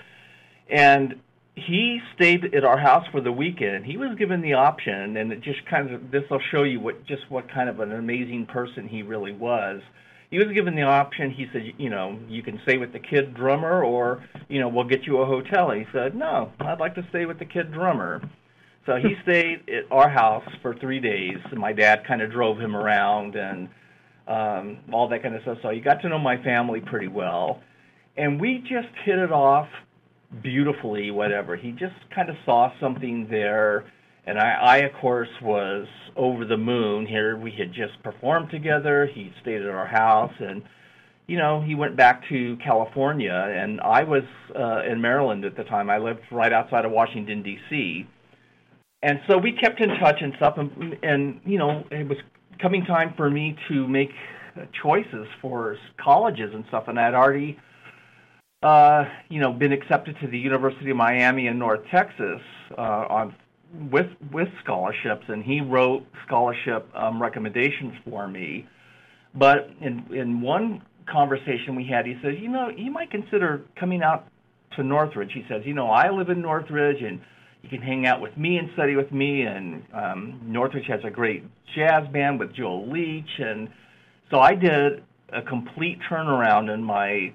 and 0.71 1.21
he 1.55 2.01
stayed 2.15 2.53
at 2.53 2.65
our 2.65 2.77
house 2.77 3.05
for 3.11 3.21
the 3.21 3.31
weekend. 3.31 3.85
He 3.85 3.95
was 3.95 4.17
given 4.17 4.41
the 4.41 4.53
option, 4.53 5.15
and 5.15 5.31
it 5.31 5.41
just 5.41 5.65
kind 5.69 5.89
of 5.91 6.11
this 6.11 6.23
will 6.29 6.41
show 6.51 6.63
you 6.63 6.81
what 6.81 7.05
just 7.05 7.23
what 7.29 7.49
kind 7.49 7.69
of 7.69 7.79
an 7.79 7.93
amazing 7.93 8.45
person 8.47 8.87
he 8.87 9.03
really 9.03 9.31
was. 9.31 9.81
He 10.31 10.37
was 10.37 10.47
given 10.53 10.75
the 10.75 10.81
option. 10.81 11.31
He 11.31 11.45
said, 11.53 11.61
you 11.77 11.89
know, 11.89 12.19
you 12.27 12.43
can 12.43 12.59
stay 12.63 12.77
with 12.77 12.91
the 12.91 12.99
kid 12.99 13.33
drummer, 13.35 13.83
or 13.83 14.25
you 14.49 14.59
know, 14.59 14.67
we'll 14.67 14.87
get 14.87 15.03
you 15.03 15.19
a 15.19 15.25
hotel. 15.25 15.71
And 15.71 15.85
he 15.85 15.87
said, 15.93 16.13
no, 16.13 16.51
I'd 16.59 16.79
like 16.79 16.95
to 16.95 17.05
stay 17.09 17.25
with 17.25 17.39
the 17.39 17.45
kid 17.45 17.71
drummer. 17.71 18.21
So 18.85 18.97
he 18.97 19.15
stayed 19.23 19.69
at 19.69 19.89
our 19.91 20.09
house 20.09 20.47
for 20.61 20.75
three 20.75 20.99
days. 20.99 21.37
My 21.53 21.71
dad 21.71 22.05
kind 22.05 22.21
of 22.21 22.31
drove 22.31 22.59
him 22.59 22.75
around 22.75 23.35
and 23.35 23.69
um, 24.27 24.79
all 24.91 25.07
that 25.07 25.23
kind 25.23 25.35
of 25.35 25.41
stuff. 25.43 25.59
So 25.61 25.69
he 25.69 25.79
got 25.79 26.01
to 26.01 26.09
know 26.09 26.19
my 26.19 26.41
family 26.43 26.81
pretty 26.81 27.07
well, 27.07 27.61
and 28.17 28.41
we 28.41 28.57
just 28.67 28.93
hit 29.05 29.19
it 29.19 29.31
off 29.31 29.69
beautifully, 30.41 31.11
whatever. 31.11 31.55
He 31.55 31.71
just 31.71 31.95
kind 32.13 32.29
of 32.29 32.35
saw 32.45 32.71
something 32.79 33.27
there, 33.29 33.85
and 34.25 34.37
I, 34.37 34.53
I 34.53 34.77
of 34.77 34.93
course 34.99 35.29
was 35.41 35.87
over 36.15 36.45
the 36.45 36.57
moon. 36.57 37.05
Here 37.05 37.37
we 37.37 37.51
had 37.51 37.73
just 37.73 38.01
performed 38.03 38.49
together. 38.51 39.09
He 39.13 39.31
stayed 39.41 39.61
at 39.61 39.69
our 39.69 39.87
house, 39.87 40.33
and 40.39 40.63
you 41.27 41.37
know 41.37 41.61
he 41.61 41.75
went 41.75 41.95
back 41.95 42.23
to 42.29 42.57
California, 42.63 43.33
and 43.33 43.79
I 43.81 44.03
was 44.03 44.23
uh, 44.57 44.83
in 44.89 45.01
Maryland 45.01 45.45
at 45.45 45.55
the 45.55 45.63
time. 45.63 45.89
I 45.89 45.97
lived 45.97 46.21
right 46.31 46.53
outside 46.53 46.85
of 46.85 46.91
Washington 46.91 47.43
D.C. 47.43 48.07
And 49.03 49.19
so 49.27 49.37
we 49.37 49.51
kept 49.51 49.81
in 49.81 49.89
touch 49.99 50.17
and 50.21 50.33
stuff, 50.37 50.55
and, 50.57 50.97
and 51.03 51.41
you 51.45 51.57
know 51.57 51.83
it 51.91 52.07
was 52.07 52.17
coming 52.61 52.85
time 52.85 53.13
for 53.15 53.29
me 53.29 53.55
to 53.69 53.87
make 53.87 54.09
choices 54.81 55.27
for 55.41 55.77
colleges 56.03 56.51
and 56.53 56.63
stuff, 56.69 56.85
and 56.87 56.99
I'd 56.99 57.13
already 57.13 57.57
uh, 58.65 59.05
you 59.29 59.39
know, 59.39 59.53
been 59.53 59.71
accepted 59.71 60.17
to 60.21 60.27
the 60.27 60.39
University 60.39 60.89
of 60.89 60.97
Miami 60.97 61.45
in 61.45 61.59
North 61.59 61.81
Texas 61.91 62.41
uh, 62.75 62.81
on 62.81 63.35
with 63.91 64.07
with 64.31 64.47
scholarships, 64.63 65.25
and 65.27 65.43
he 65.43 65.61
wrote 65.61 66.03
scholarship 66.25 66.89
um, 66.95 67.21
recommendations 67.21 67.93
for 68.03 68.27
me. 68.27 68.67
But 69.35 69.69
in 69.81 70.05
in 70.11 70.41
one 70.41 70.81
conversation 71.05 71.75
we 71.75 71.85
had, 71.85 72.07
he 72.07 72.17
says, 72.23 72.33
you 72.39 72.49
know, 72.49 72.69
you 72.69 72.89
might 72.89 73.11
consider 73.11 73.61
coming 73.79 74.01
out 74.01 74.27
to 74.77 74.83
Northridge. 74.83 75.31
He 75.33 75.45
says, 75.47 75.61
you 75.63 75.75
know, 75.75 75.91
I 75.91 76.09
live 76.09 76.29
in 76.29 76.41
Northridge, 76.41 77.03
and 77.03 77.21
you 77.61 77.69
can 77.69 77.83
hang 77.83 78.07
out 78.07 78.19
with 78.19 78.35
me 78.35 78.57
and 78.57 78.71
study 78.73 78.95
with 78.95 79.11
me. 79.11 79.43
And 79.43 79.83
um, 79.93 80.41
Northridge 80.43 80.87
has 80.87 81.01
a 81.03 81.11
great 81.11 81.43
jazz 81.75 82.07
band 82.07 82.39
with 82.39 82.51
Joel 82.55 82.89
Leach, 82.89 83.37
and 83.37 83.69
so 84.31 84.39
I 84.39 84.55
did 84.55 85.03
a 85.29 85.43
complete 85.43 85.99
turnaround 86.09 86.73
in 86.73 86.83
my 86.83 87.31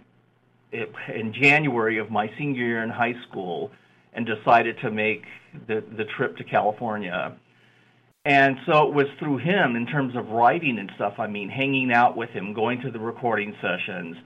in 0.73 1.33
January 1.33 1.99
of 1.99 2.11
my 2.11 2.31
senior 2.39 2.65
year 2.65 2.83
in 2.83 2.91
high 2.91 3.15
school 3.29 3.71
and 4.13 4.27
decided 4.27 4.77
to 4.83 4.91
make 4.91 5.25
the, 5.67 5.83
the 5.97 6.05
trip 6.17 6.37
to 6.37 6.45
California. 6.45 7.37
And 8.25 8.57
so 8.67 8.89
it 8.89 8.95
was 8.95 9.07
through 9.19 9.39
him 9.39 9.77
in 9.77 9.87
terms 9.87 10.15
of 10.15 10.29
writing 10.29 10.79
and 10.79 10.91
stuff. 10.97 11.15
I 11.19 11.27
mean, 11.27 11.49
hanging 11.49 11.93
out 11.93 12.17
with 12.17 12.31
him, 12.31 12.53
going 12.53 12.81
to 12.83 12.91
the 12.91 12.99
recording 12.99 13.55
sessions, 13.63 14.17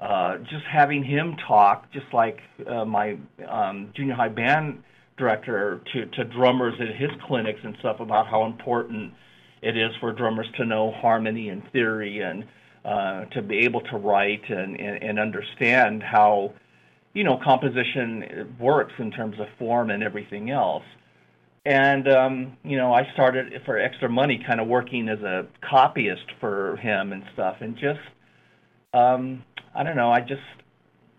uh, 0.00 0.38
just 0.38 0.64
having 0.70 1.02
him 1.02 1.36
talk, 1.46 1.90
just 1.92 2.06
like 2.12 2.40
uh, 2.66 2.84
my 2.84 3.16
um, 3.48 3.90
junior 3.96 4.14
high 4.14 4.28
band 4.28 4.82
director 5.16 5.80
to, 5.92 6.06
to 6.06 6.24
drummers 6.24 6.74
at 6.80 6.94
his 6.94 7.10
clinics 7.26 7.60
and 7.64 7.76
stuff 7.80 8.00
about 8.00 8.28
how 8.28 8.44
important 8.44 9.12
it 9.62 9.76
is 9.76 9.90
for 9.98 10.12
drummers 10.12 10.46
to 10.56 10.64
know 10.64 10.92
harmony 10.92 11.48
and 11.48 11.62
theory 11.72 12.20
and 12.20 12.44
uh, 12.84 13.24
to 13.26 13.42
be 13.42 13.58
able 13.58 13.80
to 13.82 13.96
write 13.96 14.48
and, 14.48 14.78
and, 14.78 15.02
and 15.02 15.18
understand 15.18 16.02
how 16.02 16.52
you 17.14 17.24
know 17.24 17.38
composition 17.42 18.54
works 18.58 18.92
in 18.98 19.10
terms 19.10 19.38
of 19.40 19.46
form 19.58 19.90
and 19.90 20.02
everything 20.02 20.50
else. 20.50 20.84
And 21.64 22.08
um, 22.08 22.56
you 22.64 22.76
know, 22.76 22.92
I 22.94 23.10
started 23.12 23.52
for 23.64 23.78
extra 23.78 24.08
money, 24.08 24.42
kind 24.46 24.60
of 24.60 24.68
working 24.68 25.08
as 25.08 25.20
a 25.20 25.46
copyist 25.60 26.24
for 26.40 26.76
him 26.76 27.12
and 27.12 27.24
stuff, 27.34 27.56
and 27.60 27.76
just 27.76 28.00
um, 28.94 29.44
I 29.74 29.82
don't 29.82 29.96
know, 29.96 30.10
I 30.10 30.20
just 30.20 30.40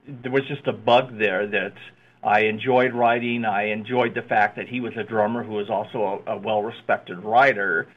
there 0.07 0.31
was 0.31 0.47
just 0.47 0.65
a 0.67 0.73
bug 0.73 1.17
there 1.19 1.45
that 1.47 1.73
I 2.23 2.41
enjoyed 2.41 2.93
writing. 2.93 3.45
I 3.45 3.71
enjoyed 3.71 4.15
the 4.15 4.21
fact 4.23 4.57
that 4.57 4.67
he 4.67 4.81
was 4.81 4.93
a 4.97 5.03
drummer 5.03 5.43
who 5.43 5.53
was 5.53 5.69
also 5.69 6.23
a, 6.25 6.33
a 6.33 6.37
well-respected 6.37 7.23
writer, 7.23 7.87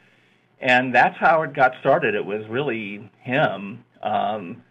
and 0.63 0.95
that's 0.95 1.17
how 1.19 1.43
it 1.43 1.55
got 1.55 1.73
started. 1.81 2.15
It 2.15 2.25
was 2.25 2.43
really 2.49 3.11
him, 3.21 3.85
um, 4.03 4.63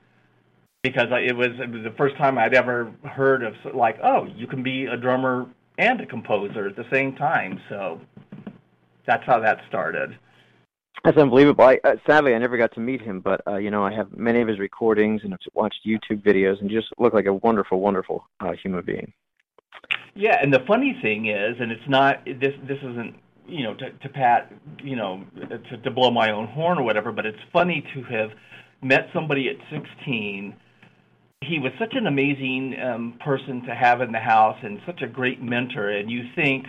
because 0.84 1.08
it 1.12 1.36
was, 1.36 1.50
it 1.60 1.70
was 1.70 1.84
the 1.84 1.94
first 1.98 2.18
time 2.18 2.38
I'd 2.38 2.56
ever 2.56 2.92
heard 3.04 3.44
of 3.44 3.54
like, 3.76 4.00
oh, 4.04 4.26
you 4.36 4.48
can 4.48 4.64
be 4.64 4.86
a 4.86 4.98
drummer 4.98 5.46
and 5.78 6.02
a 6.02 6.06
composer 6.06 6.68
at 6.68 6.76
the 6.76 6.86
same 6.92 7.16
time. 7.16 7.60
So 7.70 8.02
that's 9.06 9.24
how 9.26 9.40
that 9.40 9.60
started. 9.68 10.18
That's 11.04 11.18
unbelievable. 11.18 11.64
I, 11.64 11.80
uh, 11.84 11.96
sadly, 12.06 12.36
I 12.36 12.38
never 12.38 12.58
got 12.58 12.74
to 12.76 12.80
meet 12.80 13.02
him, 13.02 13.22
but 13.22 13.42
uh, 13.48 13.58
you 13.58 13.72
know, 13.72 13.84
I 13.84 13.94
have 13.94 14.16
many 14.16 14.42
of 14.42 14.48
his 14.48 14.60
recordings 14.60 15.22
and 15.24 15.34
I've 15.34 15.40
watched 15.56 15.80
YouTube 15.86 16.22
videos, 16.22 16.62
and 16.62 16.70
just 16.70 16.88
looked 17.00 17.16
like 17.16 17.26
a 17.26 17.34
wonderful, 17.34 17.80
wonderful 17.80 18.28
uh, 18.40 18.52
human 18.62 18.84
being. 18.86 19.12
Yeah, 20.14 20.38
and 20.42 20.54
the 20.54 20.64
funny 20.68 20.98
thing 21.02 21.28
is, 21.28 21.56
and 21.60 21.72
it's 21.72 21.88
not 21.88 22.24
this. 22.26 22.54
This 22.68 22.78
isn't 22.80 23.16
you 23.48 23.64
know, 23.64 23.74
to, 23.76 23.92
to 23.92 24.10
pat, 24.10 24.52
you 24.84 24.96
know, 24.96 25.24
to, 25.70 25.78
to 25.78 25.92
blow 25.92 26.12
my 26.12 26.32
own 26.32 26.48
horn 26.48 26.78
or 26.78 26.84
whatever, 26.84 27.12
but 27.12 27.26
it's 27.26 27.40
funny 27.52 27.84
to 27.94 28.04
have 28.04 28.32
met 28.82 29.10
somebody 29.14 29.50
at 29.50 29.58
16. 29.72 30.56
He 31.42 31.60
was 31.60 31.72
such 31.80 31.94
an 31.96 32.08
amazing 32.08 32.76
um, 32.80 33.20
person 33.24 33.64
to 33.64 33.76
have 33.76 34.02
in 34.02 34.12
the 34.12 34.20
house 34.20 34.58
and 34.64 34.80
such 34.86 35.02
a 35.02 35.08
great 35.08 35.42
mentor. 35.42 35.90
And 35.90 36.10
you 36.10 36.24
think, 36.36 36.68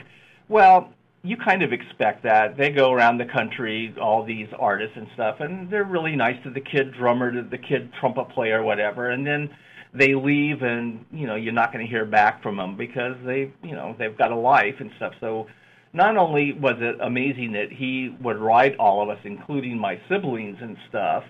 well, 0.49 0.93
you 1.23 1.37
kind 1.37 1.63
of 1.63 1.73
expect 1.73 2.25
that. 2.25 2.57
They 2.57 2.71
go 2.71 2.93
around 2.93 3.19
the 3.19 3.27
country, 3.27 3.95
all 4.01 4.25
these 4.25 4.49
artists 4.59 4.97
and 4.97 5.07
stuff, 5.15 5.37
and 5.41 5.71
they're 5.71 5.85
really 5.85 6.17
nice 6.17 6.43
to 6.43 6.51
the 6.51 6.61
kid 6.61 6.93
drummer, 6.95 7.31
to 7.31 7.43
the 7.43 7.59
kid 7.59 7.93
trumpet 8.01 8.31
player, 8.31 8.63
whatever. 8.63 9.11
And 9.11 9.25
then 9.27 9.51
they 9.95 10.15
leave, 10.15 10.63
and 10.63 11.05
you 11.13 11.27
know 11.27 11.37
you're 11.37 11.53
not 11.53 11.73
going 11.73 11.85
to 11.85 11.91
hear 11.91 12.05
back 12.05 12.43
from 12.43 12.57
them 12.57 12.77
because 12.77 13.15
they, 13.25 13.53
you 13.63 13.73
know, 13.73 13.95
they've 13.99 14.17
got 14.17 14.33
a 14.33 14.37
life 14.37 14.77
and 14.81 14.91
stuff. 14.97 15.13
So 15.21 15.47
not 15.93 16.17
only 16.17 16.53
was 16.53 16.77
it 16.79 16.97
amazing 17.01 17.53
that 17.53 17.71
he 17.71 18.15
would 18.21 18.39
write 18.39 18.77
all 18.77 19.03
of 19.03 19.09
us, 19.09 19.19
including 19.25 19.79
my 19.79 20.01
siblings 20.09 20.57
and 20.61 20.77
stuff, 20.89 21.25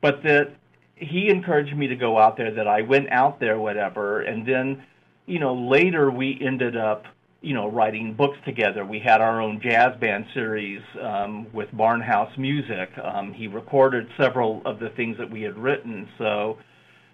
but 0.00 0.22
that 0.22 0.54
he 0.96 1.28
encouraged 1.28 1.76
me 1.76 1.86
to 1.86 1.96
go 1.96 2.18
out 2.18 2.36
there, 2.36 2.50
that 2.52 2.68
I 2.68 2.82
went 2.82 3.10
out 3.10 3.40
there, 3.40 3.58
whatever, 3.58 4.22
and 4.22 4.46
then 4.46 4.82
you 5.26 5.40
know, 5.40 5.54
later 5.54 6.10
we 6.10 6.38
ended 6.40 6.76
up, 6.76 7.04
you 7.42 7.52
know, 7.52 7.68
writing 7.68 8.14
books 8.14 8.38
together. 8.44 8.84
We 8.84 9.00
had 9.00 9.20
our 9.20 9.40
own 9.40 9.60
jazz 9.60 9.98
band 10.00 10.26
series 10.32 10.80
um, 11.02 11.52
with 11.52 11.68
Barnhouse 11.72 12.36
Music. 12.38 12.90
Um, 13.02 13.32
he 13.32 13.48
recorded 13.48 14.08
several 14.16 14.62
of 14.64 14.78
the 14.78 14.88
things 14.90 15.18
that 15.18 15.30
we 15.30 15.42
had 15.42 15.58
written, 15.58 16.08
so 16.16 16.58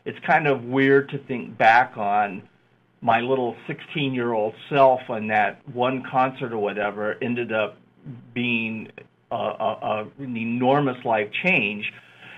it's 0.05 0.19
kind 0.27 0.47
of 0.47 0.65
weird 0.65 1.09
to 1.11 1.19
think 1.19 1.57
back 1.59 1.97
on 1.97 2.43
my 3.03 3.21
little 3.21 3.57
16 3.67 4.15
year 4.15 4.33
old 4.33 4.55
self 4.71 5.01
on 5.09 5.27
that 5.27 5.61
one 5.69 6.05
concert 6.11 6.53
or 6.53 6.59
whatever 6.59 7.17
ended 7.21 7.53
up 7.53 7.77
being 8.33 8.91
a, 9.31 9.35
a, 9.35 10.09
an 10.19 10.37
enormous 10.37 11.05
life 11.05 11.29
change. 11.45 11.93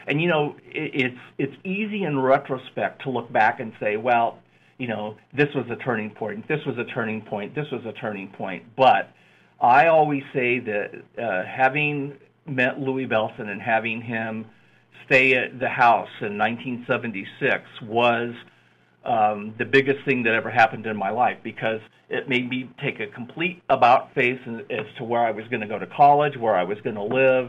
And 0.07 0.21
you 0.21 0.29
know, 0.29 0.57
it, 0.67 0.91
it's 0.95 1.21
it's 1.39 1.55
easy 1.65 2.05
in 2.05 2.19
retrospect 2.19 3.03
to 3.03 3.11
look 3.11 3.31
back 3.33 3.61
and 3.61 3.73
say, 3.79 3.97
well, 3.97 4.39
you 4.79 4.89
know, 4.89 5.17
this 5.33 5.49
was 5.55 5.67
a 5.71 5.77
turning 5.77 6.11
point, 6.11 6.49
this 6.49 6.65
was 6.67 6.77
a 6.79 6.85
turning 6.85 7.23
point, 7.23 7.55
this 7.55 7.71
was 7.71 7.85
a 7.85 7.93
turning 7.93 8.29
point. 8.29 8.65
But 8.77 9.11
I 9.61 9.87
always 9.87 10.23
say 10.33 10.59
that 10.61 10.91
uh, 11.19 11.45
having 11.45 12.15
met 12.47 12.81
Louis 12.81 13.07
Bellson 13.07 13.49
and 13.49 13.61
having 13.61 14.01
him 14.01 14.47
stay 15.07 15.35
at 15.35 15.59
the 15.59 15.69
house 15.69 16.09
in 16.21 16.39
1976 16.39 17.65
was 17.83 18.35
um, 19.05 19.55
the 19.59 19.65
biggest 19.65 20.05
thing 20.05 20.23
that 20.25 20.35
ever 20.35 20.51
happened 20.51 20.87
in 20.87 20.97
my 20.97 21.11
life 21.11 21.39
because 21.43 21.81
it 22.09 22.29
made 22.29 22.49
me 22.49 22.71
take 22.83 23.01
a 23.01 23.07
complete 23.09 23.63
about 23.69 24.15
face 24.15 24.41
as 24.71 24.87
to 24.99 25.05
where 25.05 25.27
I 25.27 25.31
was 25.31 25.47
going 25.49 25.61
to 25.61 25.67
go 25.67 25.79
to 25.79 25.87
college, 25.87 26.37
where 26.37 26.55
I 26.55 26.65
was 26.65 26.79
going 26.83 26.97
to 26.97 27.03
live. 27.03 27.49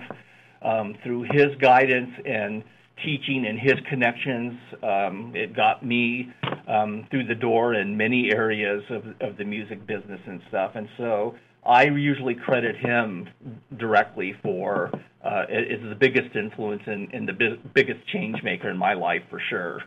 Um, 0.61 0.95
through 1.03 1.27
his 1.31 1.55
guidance 1.61 2.09
and 2.25 2.63
teaching 3.03 3.45
and 3.47 3.59
his 3.59 3.75
connections, 3.87 4.57
um, 4.81 5.31
it 5.35 5.55
got 5.55 5.85
me 5.85 6.31
um, 6.67 7.05
through 7.11 7.27
the 7.27 7.35
door 7.35 7.75
in 7.75 7.95
many 7.95 8.31
areas 8.31 8.83
of, 8.89 9.03
of 9.21 9.37
the 9.37 9.43
music 9.43 9.85
business 9.85 10.19
and 10.25 10.41
stuff. 10.49 10.71
And 10.75 10.87
so 10.97 11.35
I 11.65 11.83
usually 11.83 12.35
credit 12.35 12.75
him 12.77 13.29
directly 13.77 14.35
for 14.41 14.91
uh, 15.23 15.43
is 15.49 15.81
the 15.89 15.95
biggest 15.99 16.35
influence 16.35 16.83
and, 16.85 17.11
and 17.13 17.27
the 17.27 17.33
bi- 17.33 17.69
biggest 17.73 18.07
change 18.07 18.41
maker 18.43 18.69
in 18.69 18.77
my 18.77 18.93
life 18.93 19.23
for 19.29 19.41
sure. 19.49 19.81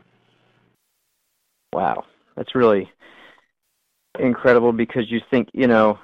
Wow, 1.73 2.05
that's 2.37 2.55
really 2.55 2.91
incredible 4.19 4.73
because 4.73 5.11
you 5.11 5.21
think 5.31 5.49
you 5.53 5.67
know 5.67 5.99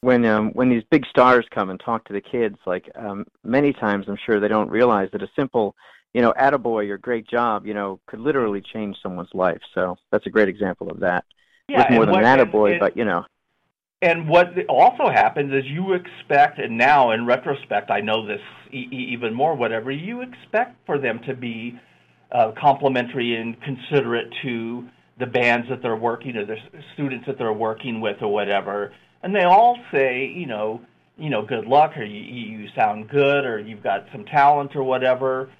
when 0.00 0.24
um, 0.24 0.50
when 0.50 0.68
these 0.68 0.82
big 0.90 1.04
stars 1.06 1.44
come 1.52 1.70
and 1.70 1.80
talk 1.80 2.04
to 2.04 2.12
the 2.12 2.20
kids, 2.20 2.56
like 2.66 2.90
um, 2.94 3.24
many 3.44 3.72
times 3.72 4.06
I'm 4.08 4.18
sure 4.24 4.40
they 4.40 4.48
don't 4.48 4.70
realize 4.70 5.08
that 5.12 5.22
a 5.22 5.28
simple, 5.36 5.74
you 6.14 6.22
know, 6.22 6.32
attaboy 6.40 6.88
or 6.90 6.98
great 6.98 7.28
job, 7.28 7.66
you 7.66 7.74
know, 7.74 8.00
could 8.06 8.20
literally 8.20 8.62
change 8.72 8.96
someone's 9.02 9.34
life. 9.34 9.60
So 9.74 9.96
that's 10.12 10.26
a 10.26 10.30
great 10.30 10.48
example 10.48 10.90
of 10.90 11.00
that. 11.00 11.24
Yeah, 11.68 11.78
With 11.78 11.90
more 11.90 12.06
than 12.06 12.14
what, 12.14 12.24
an 12.24 12.38
attaboy, 12.38 12.70
and, 12.72 12.80
but 12.80 12.96
you 12.96 13.04
know. 13.04 13.24
And 14.02 14.28
what 14.28 14.48
also 14.68 15.08
happens 15.10 15.52
is 15.52 15.64
you 15.64 15.94
expect, 15.94 16.58
and 16.58 16.76
now 16.76 17.12
in 17.12 17.26
retrospect, 17.26 17.90
I 17.90 18.00
know 18.00 18.26
this 18.26 18.42
e- 18.72 18.88
even 18.92 19.34
more. 19.34 19.56
Whatever 19.56 19.90
you 19.90 20.20
expect 20.20 20.76
for 20.84 20.98
them 20.98 21.20
to 21.26 21.34
be 21.34 21.80
uh, 22.32 22.52
complimentary 22.60 23.36
and 23.36 23.56
considerate 23.62 24.32
to 24.42 24.88
the 25.18 25.26
bands 25.26 25.68
that 25.70 25.80
they're 25.82 25.96
working 25.96 26.36
or 26.36 26.44
the 26.44 26.56
students 26.94 27.26
that 27.26 27.38
they're 27.38 27.52
working 27.52 28.00
with 28.00 28.20
or 28.20 28.32
whatever 28.32 28.92
and 29.26 29.34
they 29.34 29.42
all 29.42 29.76
say, 29.92 30.26
you 30.26 30.46
know, 30.46 30.80
you 31.18 31.30
know, 31.30 31.44
good 31.44 31.66
luck, 31.66 31.96
or 31.96 32.04
you, 32.04 32.20
you 32.20 32.68
sound 32.76 33.08
good, 33.08 33.44
or 33.44 33.58
you've 33.58 33.82
got 33.82 34.06
some 34.12 34.24
talent, 34.24 34.76
or 34.76 34.84
whatever. 34.84 35.50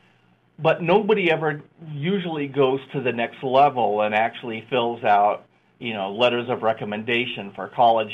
But 0.57 0.83
nobody 0.83 1.33
ever 1.33 1.63
usually 1.91 2.47
goes 2.47 2.79
to 2.93 3.03
the 3.03 3.13
next 3.13 3.43
level 3.43 4.03
and 4.03 4.15
actually 4.15 4.65
fills 4.71 5.03
out, 5.03 5.47
you 5.81 5.95
know, 5.95 6.13
letters 6.13 6.49
of 6.49 6.63
recommendation 6.63 7.53
for 7.57 7.69
college 7.75 8.13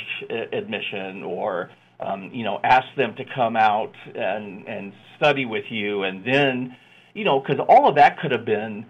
admission, 0.52 1.22
or 1.22 1.70
um, 2.00 2.30
you 2.32 2.44
know, 2.44 2.58
ask 2.64 2.86
them 2.96 3.14
to 3.16 3.24
come 3.34 3.56
out 3.56 3.92
and 4.14 4.66
and 4.66 4.94
study 5.18 5.44
with 5.44 5.64
you, 5.68 6.04
and 6.04 6.24
then, 6.24 6.76
you 7.14 7.24
know, 7.24 7.40
because 7.40 7.64
all 7.68 7.88
of 7.88 7.96
that 7.96 8.18
could 8.18 8.32
have 8.32 8.44
been 8.44 8.86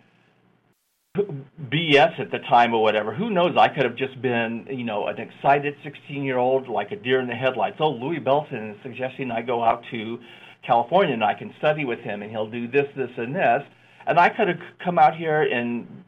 BS 1.16 2.18
at 2.18 2.30
the 2.30 2.38
time 2.48 2.72
or 2.72 2.82
whatever. 2.82 3.14
Who 3.14 3.28
knows? 3.30 3.54
I 3.58 3.68
could 3.68 3.84
have 3.84 3.96
just 3.96 4.20
been, 4.22 4.66
you 4.70 4.84
know, 4.84 5.08
an 5.08 5.18
excited 5.18 5.74
16 5.84 6.22
year 6.22 6.38
old, 6.38 6.68
like 6.68 6.90
a 6.90 6.96
deer 6.96 7.20
in 7.20 7.28
the 7.28 7.34
headlights. 7.34 7.76
Oh, 7.80 7.90
Louis 7.90 8.18
Bellson 8.18 8.72
is 8.72 8.76
suggesting 8.82 9.30
I 9.30 9.42
go 9.42 9.62
out 9.62 9.84
to 9.90 10.18
California 10.66 11.12
and 11.12 11.22
I 11.22 11.34
can 11.34 11.52
study 11.58 11.84
with 11.84 11.98
him 11.98 12.22
and 12.22 12.30
he'll 12.30 12.50
do 12.50 12.66
this, 12.66 12.86
this, 12.96 13.10
and 13.18 13.34
this. 13.34 13.62
And 14.06 14.18
I 14.18 14.30
could 14.30 14.48
have 14.48 14.60
come 14.82 14.98
out 14.98 15.14
here 15.14 15.42
and 15.42 16.04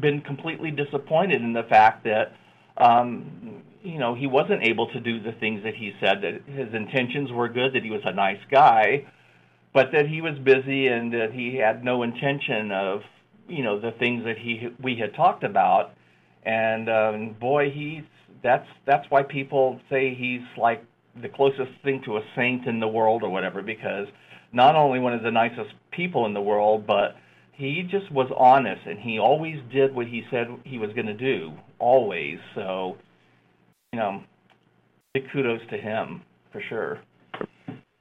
been 0.00 0.22
completely 0.22 0.70
disappointed 0.70 1.42
in 1.42 1.52
the 1.52 1.64
fact 1.64 2.04
that, 2.04 2.32
um, 2.78 3.62
you 3.82 3.98
know, 3.98 4.14
he 4.14 4.26
wasn't 4.26 4.62
able 4.62 4.86
to 4.92 5.00
do 5.00 5.20
the 5.20 5.32
things 5.32 5.62
that 5.62 5.74
he 5.74 5.92
said, 6.00 6.22
that 6.22 6.42
his 6.46 6.72
intentions 6.74 7.30
were 7.32 7.48
good, 7.48 7.74
that 7.74 7.84
he 7.84 7.90
was 7.90 8.02
a 8.04 8.12
nice 8.12 8.40
guy, 8.50 9.04
but 9.72 9.92
that 9.92 10.08
he 10.08 10.20
was 10.20 10.38
busy 10.38 10.88
and 10.88 11.12
that 11.12 11.32
he 11.32 11.56
had 11.56 11.84
no 11.84 12.02
intention 12.02 12.72
of 12.72 13.02
you 13.48 13.62
know 13.62 13.80
the 13.80 13.92
things 13.92 14.24
that 14.24 14.38
he 14.38 14.68
we 14.82 14.96
had 14.96 15.14
talked 15.14 15.44
about, 15.44 15.92
and 16.44 16.88
um, 16.88 17.36
boy, 17.40 17.70
he's 17.70 18.02
that's 18.42 18.68
that's 18.86 19.10
why 19.10 19.22
people 19.22 19.80
say 19.90 20.14
he's 20.14 20.42
like 20.56 20.84
the 21.20 21.28
closest 21.28 21.70
thing 21.82 22.02
to 22.04 22.16
a 22.16 22.22
saint 22.36 22.66
in 22.66 22.80
the 22.80 22.88
world 22.88 23.22
or 23.22 23.30
whatever 23.30 23.62
because 23.62 24.06
not 24.52 24.76
only 24.76 24.98
one 24.98 25.12
of 25.12 25.22
the 25.22 25.30
nicest 25.30 25.70
people 25.90 26.26
in 26.26 26.34
the 26.34 26.40
world, 26.40 26.86
but 26.86 27.16
he 27.52 27.82
just 27.82 28.10
was 28.12 28.30
honest 28.36 28.86
and 28.86 28.98
he 28.98 29.18
always 29.18 29.58
did 29.72 29.94
what 29.94 30.06
he 30.06 30.22
said 30.30 30.46
he 30.64 30.78
was 30.78 30.92
going 30.92 31.06
to 31.06 31.14
do, 31.14 31.52
always. 31.78 32.38
So, 32.54 32.96
you 33.92 33.98
know, 33.98 34.22
big 35.12 35.24
kudos 35.32 35.60
to 35.70 35.76
him 35.76 36.22
for 36.52 36.62
sure. 36.68 37.00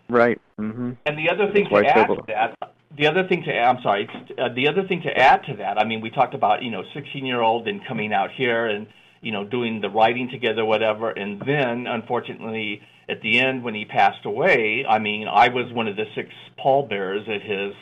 Right. 0.10 0.40
Mm-hmm. 0.60 0.92
And 1.06 1.18
the 1.18 1.30
other 1.30 1.52
thing 1.52 1.68
That's 1.72 1.88
to 1.88 1.98
add 1.98 2.08
to 2.08 2.24
that, 2.28 2.74
the 2.98 3.08
other 3.08 3.28
thing 3.28 3.44
to 3.44 3.52
I'm 3.52 3.82
sorry, 3.82 4.10
uh, 4.38 4.50
the 4.56 4.68
other 4.68 4.88
thing 4.88 5.02
to 5.04 5.18
add 5.18 5.44
to 5.48 5.58
that, 5.58 5.78
I 5.78 5.86
mean, 5.86 6.02
we 6.02 6.10
talked 6.10 6.34
about 6.34 6.64
you 6.64 6.72
know 6.72 6.84
16 6.94 7.26
year 7.26 7.42
old 7.42 7.68
and 7.68 7.86
coming 7.86 8.14
out 8.14 8.32
here 8.32 8.66
and 8.66 8.88
you 9.22 9.32
know 9.32 9.44
doing 9.44 9.82
the 9.82 9.90
writing 9.90 10.30
together, 10.30 10.66
whatever, 10.66 11.10
and 11.12 11.42
then 11.46 11.88
unfortunately 11.88 12.82
at 13.10 13.22
the 13.22 13.40
end 13.40 13.64
when 13.64 13.74
he 13.74 13.86
passed 13.86 14.26
away, 14.26 14.86
I 14.88 15.00
mean, 15.00 15.28
I 15.28 15.50
was 15.50 15.72
one 15.72 15.88
of 15.88 15.96
the 15.96 16.06
six 16.16 16.30
pallbearers 16.58 17.28
at 17.28 17.42
his 17.42 17.74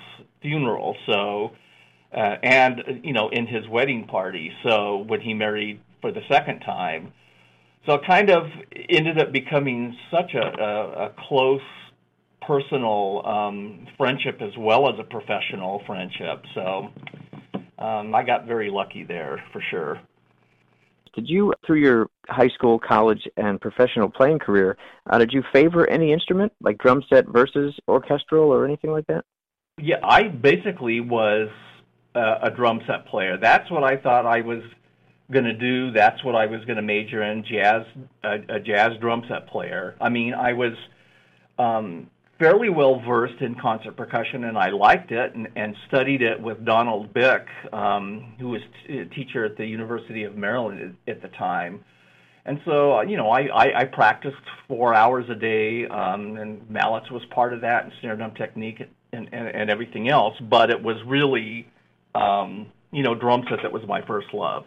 funeral, 0.41 0.95
so 1.07 1.51
uh, 2.15 2.35
and 2.43 3.01
you 3.03 3.13
know 3.13 3.29
in 3.29 3.47
his 3.47 3.67
wedding 3.67 4.07
party, 4.07 4.51
so 4.63 4.97
when 5.07 5.21
he 5.21 5.33
married 5.33 5.79
for 6.01 6.11
the 6.11 6.21
second 6.29 6.59
time, 6.61 7.13
so 7.85 7.93
it 7.93 8.01
kind 8.05 8.29
of 8.29 8.47
ended 8.89 9.19
up 9.19 9.31
becoming 9.31 9.95
such 10.11 10.33
a, 10.33 10.61
a, 10.61 11.05
a 11.05 11.11
close 11.27 11.61
personal 12.47 13.25
um, 13.25 13.87
friendship 13.97 14.41
as 14.41 14.51
well 14.57 14.87
as 14.87 14.99
a 14.99 15.03
professional 15.03 15.81
friendship. 15.85 16.43
So 16.53 16.89
um, 17.79 18.13
I 18.13 18.23
got 18.23 18.45
very 18.45 18.69
lucky 18.69 19.03
there 19.03 19.43
for 19.51 19.61
sure. 19.69 19.99
Did 21.15 21.29
you, 21.29 21.53
through 21.65 21.79
your 21.79 22.07
high 22.27 22.49
school, 22.49 22.77
college, 22.77 23.21
and 23.37 23.59
professional 23.61 24.09
playing 24.09 24.39
career, 24.39 24.77
uh, 25.09 25.17
did 25.17 25.31
you 25.31 25.43
favor 25.53 25.89
any 25.89 26.11
instrument 26.11 26.51
like 26.61 26.77
drum 26.77 27.03
set 27.09 27.25
versus 27.27 27.73
orchestral 27.87 28.51
or 28.51 28.65
anything 28.65 28.91
like 28.91 29.07
that? 29.07 29.23
Yeah, 29.81 29.97
I 30.03 30.23
basically 30.23 30.99
was 30.99 31.49
uh, 32.15 32.39
a 32.43 32.51
drum 32.51 32.81
set 32.85 33.07
player. 33.07 33.37
That's 33.37 33.69
what 33.71 33.83
I 33.83 33.95
thought 33.97 34.25
I 34.25 34.41
was 34.41 34.61
going 35.31 35.45
to 35.45 35.53
do. 35.53 35.91
That's 35.91 36.23
what 36.23 36.35
I 36.35 36.45
was 36.47 36.63
going 36.65 36.77
to 36.77 36.81
major 36.81 37.23
in 37.23 37.45
jazz, 37.45 37.83
a, 38.23 38.55
a 38.55 38.59
jazz 38.59 38.91
drum 38.99 39.23
set 39.29 39.47
player. 39.47 39.95
I 40.01 40.09
mean, 40.09 40.33
I 40.33 40.53
was 40.53 40.73
um, 41.57 42.09
fairly 42.39 42.69
well 42.69 42.99
versed 42.99 43.41
in 43.41 43.55
concert 43.55 43.95
percussion, 43.95 44.43
and 44.45 44.57
I 44.57 44.69
liked 44.69 45.11
it 45.11 45.35
and, 45.35 45.47
and 45.55 45.75
studied 45.87 46.21
it 46.21 46.39
with 46.39 46.63
Donald 46.65 47.13
Bick, 47.13 47.47
um, 47.71 48.35
who 48.39 48.49
was 48.49 48.61
t- 48.87 48.99
a 48.99 49.05
teacher 49.05 49.45
at 49.45 49.57
the 49.57 49.65
University 49.65 50.23
of 50.23 50.35
Maryland 50.35 50.97
at, 51.07 51.15
at 51.15 51.21
the 51.21 51.29
time. 51.29 51.83
And 52.45 52.59
so, 52.65 52.97
uh, 52.97 53.01
you 53.01 53.17
know, 53.17 53.29
I, 53.29 53.47
I, 53.47 53.79
I 53.81 53.85
practiced 53.85 54.35
four 54.67 54.93
hours 54.93 55.25
a 55.29 55.35
day, 55.35 55.87
um, 55.87 56.37
and 56.37 56.69
mallets 56.69 57.09
was 57.09 57.23
part 57.33 57.53
of 57.53 57.61
that, 57.61 57.85
and 57.85 57.93
snare 58.01 58.15
drum 58.15 58.35
technique, 58.35 58.81
and, 59.13 59.29
and, 59.31 59.47
and 59.47 59.69
everything 59.69 60.09
else. 60.09 60.35
But 60.41 60.69
it 60.69 60.81
was 60.81 60.97
really, 61.07 61.67
um, 62.13 62.67
you 62.91 63.01
know, 63.01 63.15
drum 63.15 63.45
set 63.49 63.59
that 63.63 63.71
was 63.71 63.83
my 63.87 64.05
first 64.05 64.27
love 64.33 64.65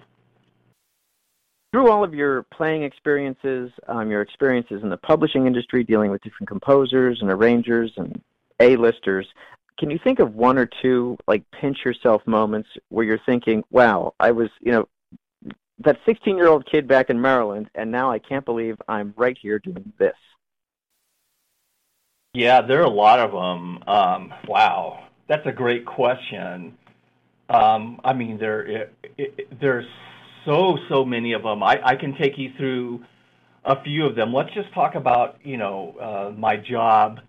through 1.72 1.90
all 1.90 2.02
of 2.02 2.14
your 2.14 2.44
playing 2.44 2.83
experiences, 2.83 3.70
um, 3.88 4.11
your 4.11 4.22
experiences 4.22 4.83
in 4.83 4.88
the 4.88 4.96
publishing 4.96 5.46
industry, 5.46 5.85
dealing 5.85 6.11
with 6.11 6.22
different 6.22 6.48
composers 6.48 7.20
and 7.20 7.31
arrangers 7.31 7.92
and 7.96 8.20
A-listers, 8.61 9.26
can 9.78 9.90
you 9.90 9.98
think 10.02 10.18
of 10.18 10.35
one 10.35 10.59
or 10.59 10.68
two 10.83 11.16
like 11.26 11.42
pinch 11.52 11.78
yourself 11.85 12.26
moments 12.26 12.68
where 12.88 13.04
you're 13.04 13.20
thinking, 13.24 13.62
"Wow, 13.70 14.14
I 14.18 14.33
was, 14.33 14.50
you 14.61 14.72
know, 14.72 14.88
that 15.78 16.04
16-year-old 16.04 16.66
kid 16.66 16.88
back 16.88 17.11
in 17.11 17.20
Maryland, 17.20 17.70
and 17.74 17.90
now 17.90 18.11
I 18.11 18.18
can't 18.18 18.44
believe 18.44 18.76
I'm 18.88 19.14
right 19.16 19.38
here 19.40 19.61
doing 19.61 19.92
this." 19.98 20.16
Yeah, 22.35 22.61
there 22.61 22.81
are 22.81 22.87
a 22.87 22.90
lot 22.90 23.20
of 23.20 23.31
them. 23.31 23.83
Um, 23.87 24.35
wow, 24.48 25.04
that's 25.28 25.46
a 25.46 25.52
great 25.52 25.87
question. 25.87 26.76
Um, 27.48 28.00
I 28.04 28.12
mean, 28.12 28.37
there 28.38 28.66
it, 28.66 28.94
it, 29.16 29.61
there's 29.61 29.87
so 30.44 30.79
so 30.88 31.05
many 31.05 31.33
of 31.33 31.42
them. 31.42 31.62
I, 31.62 31.81
I 31.83 31.96
can 31.96 32.16
take 32.16 32.38
you 32.38 32.53
through 32.57 33.05
a 33.64 33.83
few 33.83 34.07
of 34.07 34.14
them. 34.16 34.33
Let's 34.33 34.53
just 34.55 34.72
talk 34.72 34.94
about 34.94 35.38
you 35.42 35.57
know 35.57 35.96
uh, 36.01 36.38
my 36.38 36.57
job 36.57 37.20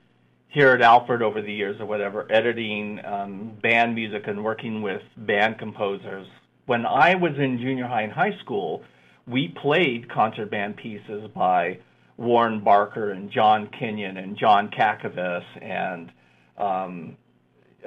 here 0.49 0.69
at 0.69 0.81
Alfred 0.81 1.21
over 1.21 1.41
the 1.41 1.53
years 1.53 1.79
or 1.79 1.85
whatever, 1.85 2.29
editing 2.31 2.99
um, 3.05 3.51
band 3.61 3.93
music 3.93 4.23
and 4.27 4.43
working 4.43 4.81
with 4.81 5.01
band 5.17 5.59
composers. 5.59 6.27
When 6.65 6.85
I 6.85 7.15
was 7.15 7.33
in 7.37 7.59
junior 7.59 7.87
high 7.87 8.01
and 8.01 8.11
high 8.11 8.37
school, 8.39 8.83
we 9.27 9.55
played 9.61 10.09
concert 10.09 10.49
band 10.49 10.77
pieces 10.77 11.29
by 11.35 11.79
Warren 12.17 12.63
Barker 12.63 13.11
and 13.11 13.31
John 13.31 13.69
Kinyon 13.79 14.17
and 14.17 14.37
John 14.37 14.69
Cacavas 14.69 15.43
and 15.61 16.11
um, 16.57 17.17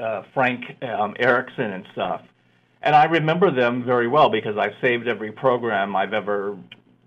uh, 0.01 0.23
Frank 0.33 0.65
um, 0.83 1.15
Erickson 1.19 1.73
and 1.73 1.85
stuff. 1.93 2.23
And 2.83 2.95
I 2.97 3.05
remember 3.05 3.51
them 3.51 3.85
very 3.85 4.09
well 4.09 4.29
because 4.29 4.57
I've 4.59 4.75
saved 4.81 5.07
every 5.07 5.33
program 5.33 5.95
I've 5.95 6.12
ever 6.12 6.57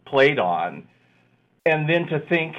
played 0.06 0.40
on 0.40 0.88
and 1.66 1.90
then 1.90 2.06
to 2.08 2.20
think, 2.20 2.56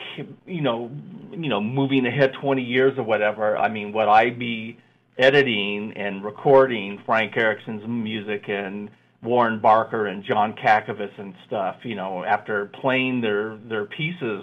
you 0.47 0.61
know, 0.61 0.91
you 1.31 1.49
know, 1.49 1.61
moving 1.61 2.07
ahead 2.07 2.33
20 2.41 2.63
years 2.63 2.99
or 2.99 3.05
whatever. 3.05 3.57
I 3.57 3.69
mean, 3.69 3.93
would 3.93 4.09
I 4.09 4.31
be 4.31 4.79
editing 5.17 5.93
and 5.97 6.25
recording 6.25 7.01
Frank 7.07 7.37
Erickson's 7.37 7.87
music 7.87 8.49
and 8.49 8.91
Warren 9.23 9.61
Barker 9.61 10.07
and 10.07 10.25
John 10.25 10.55
Cacavas 10.55 11.13
and 11.19 11.35
stuff? 11.47 11.77
You 11.85 11.95
know, 11.95 12.25
after 12.25 12.67
playing 12.67 13.21
their 13.21 13.57
their 13.57 13.85
pieces 13.85 14.43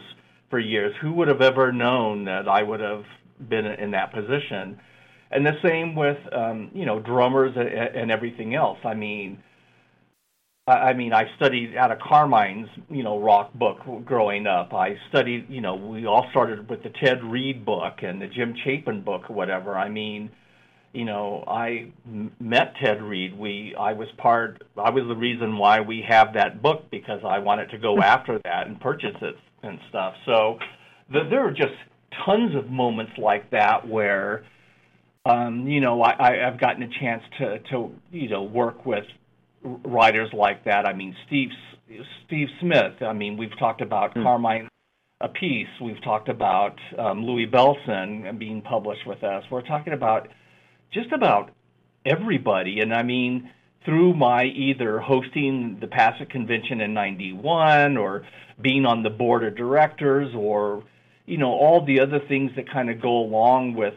for 0.49 0.59
years, 0.59 0.95
who 1.01 1.11
would 1.13 1.27
have 1.27 1.41
ever 1.41 1.73
known 1.73 2.23
that 2.25 2.47
I 2.47 2.63
would 2.63 2.79
have 2.79 3.03
been 3.49 3.65
in 3.65 3.91
that 3.91 4.13
position? 4.13 4.79
And 5.33 5.45
the 5.45 5.57
same 5.63 5.95
with, 5.95 6.17
um, 6.31 6.69
you 6.73 6.85
know, 6.85 6.99
drummers 6.99 7.55
and 7.55 8.11
everything 8.11 8.55
else. 8.55 8.77
I 8.83 8.93
mean 8.93 9.41
I 10.65 10.93
mean, 10.93 11.11
I 11.11 11.25
studied 11.35 11.75
out 11.75 11.91
of 11.91 11.99
Carmine's, 11.99 12.69
you 12.89 13.03
know, 13.03 13.19
rock 13.19 13.53
book 13.53 13.79
growing 14.05 14.47
up. 14.47 14.73
I 14.73 14.95
studied, 15.09 15.47
you 15.49 15.59
know, 15.59 15.75
we 15.75 16.05
all 16.05 16.27
started 16.31 16.69
with 16.69 16.83
the 16.83 16.91
Ted 17.03 17.21
Reed 17.21 17.65
book 17.65 17.95
and 18.01 18.21
the 18.21 18.27
Jim 18.27 18.55
Chapin 18.63 19.01
book 19.01 19.29
or 19.29 19.35
whatever. 19.35 19.77
I 19.77 19.89
mean, 19.89 20.29
you 20.93 21.03
know, 21.03 21.43
I 21.47 21.91
met 22.39 22.75
Ted 22.81 23.01
Reed. 23.01 23.37
We, 23.37 23.75
I 23.77 23.91
was 23.91 24.07
part, 24.17 24.63
I 24.77 24.89
was 24.89 25.03
the 25.09 25.17
reason 25.17 25.57
why 25.57 25.81
we 25.81 26.01
have 26.07 26.33
that 26.35 26.61
book 26.61 26.89
because 26.89 27.19
I 27.27 27.39
wanted 27.39 27.69
to 27.71 27.77
go 27.77 27.99
after 27.99 28.39
that 28.45 28.67
and 28.67 28.79
purchase 28.79 29.17
it 29.21 29.35
and 29.63 29.77
stuff. 29.89 30.13
So 30.25 30.59
the, 31.11 31.27
there 31.29 31.45
are 31.45 31.51
just 31.51 31.73
tons 32.25 32.55
of 32.55 32.69
moments 32.69 33.11
like 33.17 33.51
that 33.51 33.85
where, 33.85 34.45
um, 35.25 35.67
you 35.67 35.81
know, 35.81 36.01
I, 36.01 36.11
I, 36.11 36.47
I've 36.47 36.59
gotten 36.59 36.83
a 36.83 36.89
chance 36.99 37.23
to, 37.39 37.59
to, 37.71 37.91
you 38.11 38.29
know, 38.29 38.43
work 38.43 38.85
with 38.85 39.05
writers 39.63 40.29
like 40.33 40.65
that. 40.65 40.85
I 40.85 40.93
mean, 40.93 41.15
Steve 41.27 41.49
Steve 42.25 42.47
Smith. 42.59 43.01
I 43.01 43.13
mean, 43.13 43.37
we've 43.37 43.57
talked 43.59 43.81
about 43.81 44.15
mm. 44.15 44.23
Carmine 44.23 44.67
Appice. 45.21 45.67
We've 45.81 46.01
talked 46.03 46.29
about 46.29 46.77
um, 46.97 47.23
Louie 47.23 47.47
Bellson 47.47 48.37
being 48.39 48.61
published 48.61 49.05
with 49.05 49.23
us. 49.23 49.43
We're 49.51 49.61
talking 49.61 49.93
about 49.93 50.27
just 50.91 51.11
about 51.11 51.51
everybody. 52.05 52.79
And 52.79 52.93
I 52.93 53.03
mean, 53.03 53.49
through 53.85 54.13
my 54.15 54.45
either 54.45 54.99
hosting 54.99 55.77
the 55.79 55.87
PASIC 55.87 56.29
convention 56.29 56.81
in 56.81 56.93
91 56.93 57.97
or 57.97 58.25
being 58.61 58.85
on 58.85 59.03
the 59.03 59.09
board 59.09 59.43
of 59.43 59.55
directors 59.55 60.33
or, 60.35 60.83
you 61.25 61.37
know, 61.37 61.51
all 61.51 61.85
the 61.85 61.99
other 61.99 62.19
things 62.27 62.51
that 62.55 62.71
kind 62.71 62.89
of 62.89 63.01
go 63.01 63.17
along 63.17 63.75
with, 63.75 63.95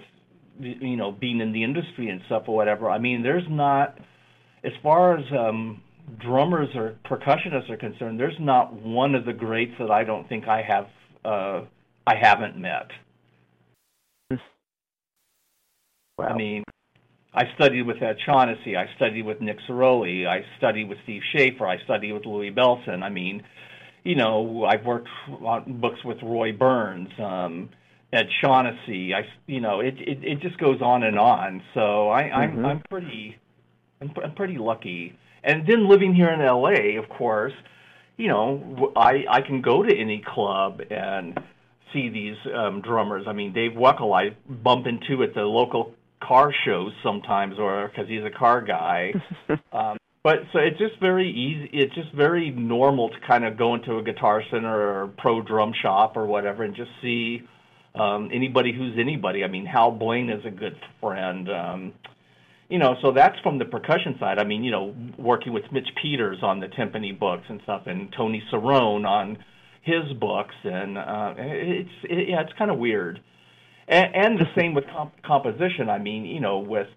you 0.58 0.96
know, 0.96 1.12
being 1.12 1.40
in 1.40 1.52
the 1.52 1.62
industry 1.64 2.08
and 2.08 2.20
stuff 2.26 2.44
or 2.46 2.56
whatever. 2.56 2.90
I 2.90 2.98
mean, 2.98 3.22
there's 3.22 3.46
not– 3.48 3.98
as 4.64 4.72
far 4.82 5.16
as 5.16 5.24
um, 5.32 5.82
drummers 6.20 6.68
or 6.74 6.96
percussionists 7.08 7.70
are 7.70 7.76
concerned, 7.76 8.18
there's 8.18 8.38
not 8.40 8.72
one 8.72 9.14
of 9.14 9.24
the 9.24 9.32
greats 9.32 9.72
that 9.78 9.90
I 9.90 10.04
don't 10.04 10.28
think 10.28 10.48
I 10.48 10.62
have 10.62 10.86
uh, 11.24 11.64
I 12.06 12.14
haven't 12.20 12.56
met. 12.56 12.90
Wow. 16.18 16.28
I 16.28 16.36
mean, 16.36 16.64
I 17.34 17.44
studied 17.56 17.82
with 17.82 18.02
Ed 18.02 18.16
Shaughnessy. 18.24 18.76
I 18.76 18.86
studied 18.96 19.26
with 19.26 19.40
Nick 19.40 19.58
Ceroli. 19.68 20.26
I 20.26 20.40
studied 20.56 20.88
with 20.88 20.98
Steve 21.02 21.22
Schaeffer. 21.32 21.66
I 21.66 21.82
studied 21.84 22.12
with 22.12 22.24
Louis 22.24 22.50
Bellson. 22.50 23.02
I 23.02 23.10
mean, 23.10 23.42
you 24.04 24.14
know, 24.14 24.64
I've 24.64 24.84
worked 24.84 25.08
on 25.28 25.80
books 25.80 26.02
with 26.04 26.18
Roy 26.22 26.52
Burns, 26.52 27.10
um, 27.18 27.68
Ed 28.12 28.26
Shaughnessy. 28.40 29.14
I, 29.14 29.22
you 29.46 29.60
know, 29.60 29.80
it, 29.80 29.94
it 29.98 30.18
it 30.22 30.40
just 30.40 30.58
goes 30.58 30.80
on 30.80 31.02
and 31.02 31.18
on. 31.18 31.62
So 31.74 32.08
I, 32.08 32.22
I'm 32.22 32.50
mm-hmm. 32.52 32.66
I'm 32.66 32.82
pretty 32.88 33.36
I'm, 34.00 34.12
I'm 34.22 34.34
pretty 34.34 34.58
lucky. 34.58 35.18
And 35.42 35.66
then 35.66 35.88
living 35.88 36.14
here 36.14 36.30
in 36.30 36.40
LA, 36.40 37.00
of 37.02 37.08
course, 37.08 37.52
you 38.16 38.28
know, 38.28 38.92
I 38.96 39.24
I 39.30 39.40
can 39.42 39.62
go 39.62 39.82
to 39.82 39.96
any 39.96 40.22
club 40.26 40.80
and 40.90 41.38
see 41.92 42.08
these 42.08 42.36
um, 42.54 42.80
drummers. 42.80 43.26
I 43.28 43.32
mean, 43.32 43.52
Dave 43.52 43.72
Weckl, 43.72 44.14
I 44.14 44.36
bump 44.48 44.86
into 44.86 45.22
at 45.22 45.34
the 45.34 45.42
local 45.42 45.94
car 46.22 46.52
shows 46.64 46.92
sometimes, 47.02 47.58
or 47.58 47.88
because 47.88 48.08
he's 48.08 48.24
a 48.24 48.36
car 48.36 48.60
guy. 48.60 49.12
um, 49.72 49.96
but 50.22 50.38
so 50.52 50.58
it's 50.58 50.78
just 50.78 50.98
very 51.00 51.30
easy. 51.30 51.70
It's 51.72 51.94
just 51.94 52.12
very 52.12 52.50
normal 52.50 53.10
to 53.10 53.16
kind 53.28 53.44
of 53.44 53.56
go 53.56 53.74
into 53.74 53.98
a 53.98 54.02
guitar 54.02 54.42
center 54.50 55.02
or 55.02 55.08
pro 55.18 55.40
drum 55.40 55.72
shop 55.80 56.16
or 56.16 56.26
whatever 56.26 56.64
and 56.64 56.74
just 56.74 56.90
see 57.00 57.42
um, 57.98 58.30
anybody 58.32 58.72
who's 58.72 58.98
anybody. 58.98 59.44
I 59.44 59.48
mean, 59.48 59.66
Hal 59.66 59.90
Blaine 59.90 60.30
is 60.30 60.44
a 60.44 60.50
good 60.50 60.76
friend. 61.00 61.50
Um, 61.50 61.92
you 62.68 62.78
know, 62.78 62.96
so 63.00 63.12
that's 63.12 63.38
from 63.40 63.58
the 63.58 63.64
percussion 63.64 64.16
side. 64.18 64.38
I 64.38 64.44
mean, 64.44 64.64
you 64.64 64.70
know, 64.70 64.94
working 65.18 65.52
with 65.52 65.64
Mitch 65.72 65.88
Peters 66.02 66.38
on 66.42 66.60
the 66.60 66.66
timpani 66.66 67.16
books 67.18 67.44
and 67.48 67.60
stuff, 67.62 67.82
and 67.86 68.12
Tony 68.16 68.42
Cirone 68.52 69.06
on 69.06 69.38
his 69.82 70.12
books, 70.18 70.54
and 70.64 70.98
uh, 70.98 71.34
it's 71.36 71.90
it, 72.04 72.28
yeah, 72.30 72.40
it's 72.40 72.52
kind 72.58 72.70
of 72.70 72.78
weird. 72.78 73.20
And, 73.86 74.14
and 74.14 74.38
the 74.38 74.46
same 74.56 74.74
with 74.74 74.84
comp- 74.92 75.22
composition. 75.22 75.88
I 75.88 75.98
mean, 75.98 76.24
you 76.24 76.40
know, 76.40 76.58
with 76.58 76.88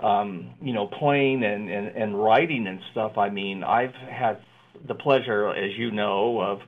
um, 0.00 0.50
you 0.60 0.72
know, 0.74 0.86
playing 0.86 1.42
and, 1.42 1.70
and 1.70 1.88
and 1.88 2.22
writing 2.22 2.66
and 2.66 2.80
stuff. 2.92 3.16
I 3.16 3.30
mean, 3.30 3.64
I've 3.64 3.94
had 3.94 4.38
the 4.86 4.94
pleasure, 4.94 5.48
as 5.48 5.76
you 5.76 5.90
know, 5.90 6.40
of 6.40 6.60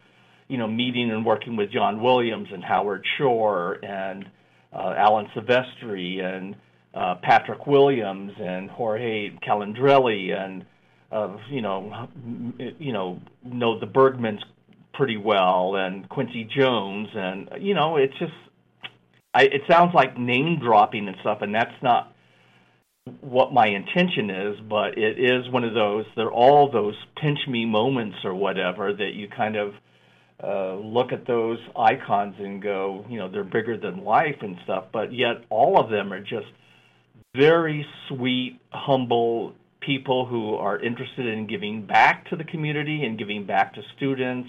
you 0.50 0.58
know 0.58 0.66
meeting 0.66 1.10
and 1.10 1.24
working 1.24 1.56
with 1.56 1.70
John 1.70 2.02
Williams 2.02 2.48
and 2.52 2.62
Howard 2.62 3.04
Shore 3.16 3.78
and 3.84 4.28
uh, 4.72 4.94
Alan 4.96 5.28
Silvestri 5.34 6.22
and 6.22 6.56
uh, 6.92 7.14
Patrick 7.22 7.68
Williams 7.68 8.32
and 8.38 8.68
Jorge 8.68 9.30
Calandrelli 9.46 10.36
and 10.36 10.64
uh, 11.12 11.36
you 11.48 11.62
know 11.62 12.08
you 12.78 12.92
know 12.92 13.20
know 13.44 13.78
the 13.78 13.86
Bergmans 13.86 14.40
pretty 14.92 15.16
well 15.16 15.76
and 15.76 16.08
Quincy 16.08 16.44
Jones 16.44 17.08
and 17.14 17.48
you 17.60 17.74
know 17.74 17.96
it's 17.96 18.18
just 18.18 18.32
I, 19.32 19.42
it 19.44 19.62
sounds 19.70 19.94
like 19.94 20.18
name 20.18 20.58
dropping 20.60 21.06
and 21.06 21.16
stuff 21.20 21.42
and 21.42 21.54
that's 21.54 21.80
not 21.80 22.12
what 23.20 23.52
my 23.52 23.68
intention 23.68 24.30
is 24.30 24.56
but 24.68 24.98
it 24.98 25.18
is 25.18 25.48
one 25.50 25.62
of 25.62 25.74
those 25.74 26.06
they're 26.16 26.30
all 26.30 26.70
those 26.70 26.96
pinch 27.20 27.38
me 27.48 27.64
moments 27.66 28.16
or 28.24 28.34
whatever 28.34 28.92
that 28.92 29.12
you 29.14 29.28
kind 29.28 29.56
of 29.56 29.74
uh, 30.42 30.74
look 30.76 31.12
at 31.12 31.26
those 31.26 31.58
icons 31.76 32.34
and 32.38 32.62
go, 32.62 33.04
you 33.08 33.18
know, 33.18 33.30
they're 33.30 33.44
bigger 33.44 33.76
than 33.76 34.04
life 34.04 34.36
and 34.40 34.56
stuff, 34.64 34.84
but 34.92 35.12
yet 35.12 35.44
all 35.50 35.78
of 35.78 35.90
them 35.90 36.12
are 36.12 36.20
just 36.20 36.46
very 37.34 37.86
sweet, 38.08 38.58
humble 38.70 39.54
people 39.80 40.26
who 40.26 40.54
are 40.54 40.78
interested 40.78 41.26
in 41.26 41.46
giving 41.46 41.86
back 41.86 42.28
to 42.30 42.36
the 42.36 42.44
community 42.44 43.04
and 43.04 43.18
giving 43.18 43.46
back 43.46 43.74
to 43.74 43.82
students 43.96 44.48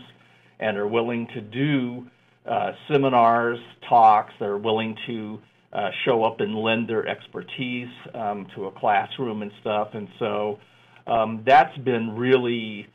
and 0.60 0.77
are 0.77 0.88
willing 0.88 1.27
to 1.34 1.41
do 1.41 2.08
uh, 2.49 2.71
seminars, 2.91 3.60
talks. 3.88 4.34
They're 4.39 4.58
willing 4.58 4.95
to 5.08 5.39
uh, 5.73 5.89
show 6.06 6.23
up 6.23 6.39
and 6.39 6.56
lend 6.56 6.89
their 6.89 7.08
expertise 7.08 7.89
um, 8.13 8.47
to 8.56 8.65
a 8.65 8.71
classroom 8.71 9.41
and 9.41 9.51
stuff. 9.62 9.89
And 9.93 10.08
so 10.19 10.60
um, 11.08 11.43
that's 11.45 11.77
been 11.80 12.15
really 12.15 12.88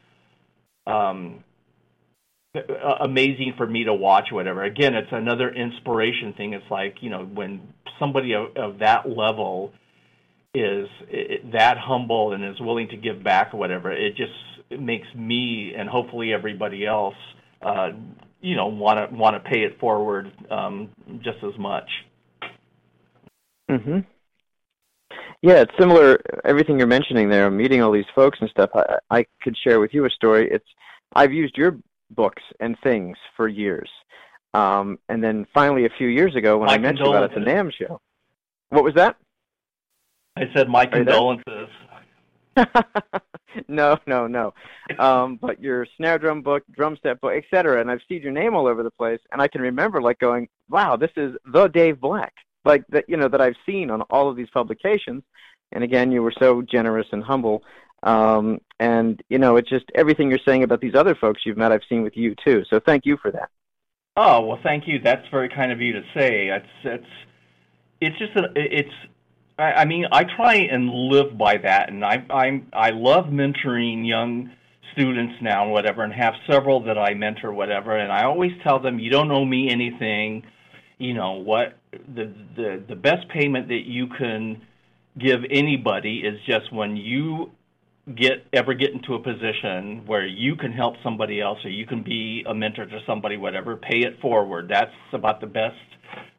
um, 0.87 1.43
amazing 3.01 3.55
for 3.57 3.67
me 3.67 3.85
to 3.85 3.95
watch 3.95 4.29
whatever 4.31 4.65
again 4.65 4.95
it's 4.95 5.13
another 5.13 5.53
inspiration 5.53 6.33
thing 6.37 6.53
it's 6.53 6.71
like 6.71 6.97
you 7.01 7.11
know 7.11 7.25
when 7.25 7.61
somebody 7.99 8.35
of, 8.35 8.57
of 8.57 8.79
that 8.79 9.09
level 9.09 9.73
is 10.55 10.89
it, 11.09 11.53
that 11.53 11.77
humble 11.79 12.33
and 12.33 12.45
is 12.45 12.61
willing 12.61 12.89
to 12.89 12.97
give 12.97 13.23
back 13.23 13.53
or 13.53 13.59
whatever 13.59 13.93
it 13.93 14.17
just 14.17 14.33
it 14.71 14.81
makes 14.81 15.07
me 15.15 15.73
and 15.77 15.89
hopefully 15.89 16.33
everybody 16.33 16.87
else 16.87 17.15
uh, 17.63 17.91
you 18.41 18.57
know 18.57 18.67
want 18.67 18.99
to 18.99 19.17
want 19.17 19.35
to 19.43 19.51
pay 19.51 19.61
it 19.61 19.79
forward 19.79 20.33
um, 20.51 20.89
just 21.23 21.39
as 21.45 21.59
much 21.59 21.89
mhm 23.71 24.05
yeah, 25.43 25.61
it's 25.61 25.73
similar. 25.79 26.19
Everything 26.45 26.79
you're 26.79 26.87
mentioning 26.87 27.29
there, 27.29 27.51
meeting 27.51 27.83
all 27.83 27.93
these 27.93 28.07
folks 28.15 28.39
and 28.41 28.49
stuff. 28.51 28.71
I, 28.75 28.97
I 29.11 29.27
could 29.43 29.57
share 29.63 29.81
with 29.81 29.93
you 29.93 30.05
a 30.07 30.11
story. 30.11 30.49
It's 30.51 30.67
I've 31.15 31.33
used 31.33 31.57
your 31.57 31.79
books 32.11 32.43
and 32.61 32.77
things 32.83 33.17
for 33.37 33.49
years. 33.49 33.91
Um, 34.55 34.99
and 35.09 35.23
then 35.23 35.47
finally, 35.53 35.85
a 35.85 35.91
few 35.99 36.09
years 36.09 36.35
ago, 36.35 36.59
when 36.59 36.69
my 36.69 36.75
I 36.75 36.79
mentioned 36.79 37.09
about 37.09 37.25
it 37.25 37.37
at 37.37 37.45
the 37.45 37.51
NAMM 37.51 37.73
show, 37.73 38.01
what 38.71 38.85
was 38.85 38.95
that? 38.95 39.17
I 40.37 40.51
said 40.55 40.69
my 40.69 40.87
condolences. 40.87 41.69
no, 43.69 43.99
no, 44.07 44.27
no. 44.27 44.55
Um, 44.99 45.39
but 45.41 45.61
your 45.61 45.87
snare 45.97 46.19
drum 46.19 46.43
book, 46.43 46.63
drum 46.73 46.97
set 47.03 47.21
book, 47.21 47.33
etc. 47.35 47.81
And 47.81 47.91
I've 47.91 48.01
seen 48.09 48.23
your 48.23 48.33
name 48.33 48.55
all 48.55 48.67
over 48.67 48.83
the 48.83 48.91
place, 48.91 49.21
and 49.33 49.41
I 49.41 49.49
can 49.49 49.61
remember 49.61 50.01
like 50.01 50.19
going, 50.19 50.49
"Wow, 50.69 50.97
this 50.97 51.11
is 51.17 51.37
the 51.45 51.69
Dave 51.69 52.01
Black," 52.01 52.33
like 52.65 52.85
that, 52.89 53.05
you 53.09 53.17
know, 53.17 53.29
that 53.29 53.41
I've 53.41 53.57
seen 53.67 53.91
on 53.91 54.03
all 54.03 54.29
of 54.29 54.37
these 54.37 54.51
publications. 54.51 55.23
And 55.73 55.83
again, 55.83 56.13
you 56.13 56.23
were 56.23 56.33
so 56.39 56.63
generous 56.63 57.07
and 57.13 57.23
humble. 57.23 57.63
Um, 58.07 58.61
and 58.79 59.21
you 59.29 59.39
know, 59.39 59.57
it's 59.57 59.69
just 59.69 59.85
everything 59.95 60.31
you're 60.31 60.39
saying 60.47 60.63
about 60.63 60.81
these 60.81 60.95
other 60.95 61.17
folks 61.17 61.43
you've 61.45 61.57
met, 61.57 61.73
I've 61.73 61.83
seen 61.89 62.03
with 62.03 62.17
you 62.17 62.37
too. 62.45 62.63
So 62.71 62.79
thank 62.79 63.05
you 63.05 63.17
for 63.21 63.33
that. 63.33 63.51
Oh 64.17 64.47
well, 64.47 64.61
thank 64.63 64.87
you. 64.87 65.01
That's 65.03 65.27
very 65.31 65.49
kind 65.49 65.73
of 65.73 65.81
you 65.81 65.93
to 65.93 66.03
say. 66.15 66.49
It's 66.49 66.67
it's 66.85 67.07
it's 68.01 68.19
just 68.19 68.37
a, 68.37 68.49
it's 68.55 68.95
I, 69.59 69.73
I 69.73 69.85
mean, 69.87 70.07
I 70.13 70.23
try 70.23 70.55
and 70.55 70.89
live 70.89 71.37
by 71.37 71.57
that, 71.59 71.91
and 71.91 72.05
I 72.05 72.25
I'm 72.31 72.69
I 72.73 72.91
love 72.91 73.27
mentoring 73.27 74.07
young 74.07 74.51
students 74.93 75.35
now 75.43 75.65
and 75.65 75.73
whatever, 75.73 76.05
and 76.05 76.13
have 76.13 76.35
several 76.49 76.85
that 76.85 76.97
I 76.97 77.15
mentor 77.15 77.53
whatever, 77.53 77.97
and 77.97 78.13
I 78.13 78.25
always 78.25 78.53
tell 78.63 78.79
them, 78.79 79.01
you 79.01 79.11
don't 79.11 79.31
owe 79.33 79.45
me 79.45 79.69
anything. 79.69 80.45
You 80.99 81.15
know 81.15 81.33
what 81.33 81.77
the 81.91 82.33
the 82.55 82.85
the 82.89 82.97
best 82.97 83.29
payment 83.29 83.67
that 83.69 83.83
you 83.85 84.07
can 84.07 84.63
give 85.19 85.41
anybody 85.51 86.21
is 86.21 86.39
just 86.47 86.73
when 86.73 86.97
you 86.97 87.51
get 88.15 88.47
ever 88.53 88.73
get 88.73 88.93
into 88.93 89.15
a 89.15 89.19
position 89.19 90.07
where 90.07 90.25
you 90.25 90.55
can 90.55 90.71
help 90.73 90.95
somebody 91.03 91.41
else 91.41 91.59
or 91.65 91.71
you 91.71 91.87
can 91.87 92.05
be 92.05 92.45
a 92.49 92.55
mentor 92.55 92.87
to 92.87 93.01
somebody 93.05 93.37
whatever 93.37 93.77
pay 93.77 93.99
it 94.01 94.21
forward 94.21 94.69
that's 94.69 94.93
about 95.13 95.41
the 95.41 95.47
best 95.47 95.75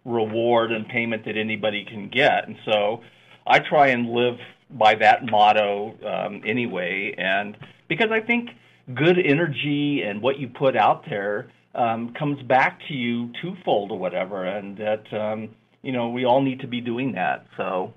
reward 0.08 0.72
and 0.72 0.88
payment 0.88 1.26
that 1.26 1.38
anybody 1.38 1.86
can 1.86 2.10
get. 2.10 2.48
And 2.48 2.56
so 2.66 3.02
I 3.46 3.60
try 3.60 3.88
and 3.88 4.10
live 4.10 4.38
by 4.72 4.96
that 4.96 5.26
motto 5.26 5.96
um, 6.06 6.42
anyway. 6.46 7.14
And 7.18 7.58
because 7.88 8.10
I 8.12 8.26
think 8.26 8.50
good 8.96 9.18
energy 9.24 10.02
and 10.04 10.22
what 10.22 10.40
you 10.40 10.48
put 10.48 10.76
out 10.76 11.04
there 11.10 11.52
um, 11.76 12.14
comes 12.18 12.42
back 12.44 12.80
to 12.88 12.94
you 12.94 13.30
twofold 13.42 13.92
or 13.92 14.00
whatever. 14.00 14.46
And 14.46 14.78
that, 14.78 15.14
um, 15.14 15.50
you 15.84 15.92
know, 15.92 16.10
we 16.10 16.26
all 16.26 16.42
need 16.42 16.62
to 16.62 16.68
be 16.68 16.82
doing 16.82 17.14
that. 17.14 17.46
So. 17.58 17.94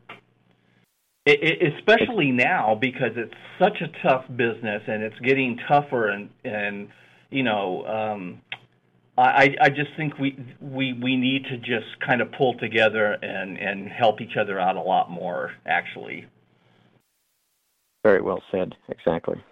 It, 1.27 1.39
it, 1.43 1.75
especially 1.75 2.31
now 2.31 2.77
because 2.81 3.13
it's 3.17 3.35
such 3.59 3.83
a 3.83 3.89
tough 4.03 4.25
business 4.37 4.83
and 4.87 5.03
it's 5.03 5.19
getting 5.21 5.59
tougher 5.69 6.09
and 6.09 6.31
and 6.45 6.89
you 7.31 7.43
know 7.43 7.85
um, 7.87 8.41
I, 9.19 9.55
I 9.61 9.69
just 9.69 9.91
think 9.97 10.19
we 10.19 10.39
we 10.61 10.95
we 10.95 11.17
need 11.17 11.45
to 11.45 11.59
just 11.59 12.01
kind 12.07 12.21
of 12.21 12.33
pull 12.33 12.55
together 12.55 13.13
and 13.13 13.59
and 13.59 13.89
help 13.89 14.21
each 14.21 14.37
other 14.41 14.59
out 14.59 14.77
a 14.77 14.83
lot 14.83 15.11
more. 15.11 15.53
Actually. 15.67 16.27
Very 18.03 18.23
well 18.23 18.43
said. 18.51 18.75
Exactly. 18.89 19.43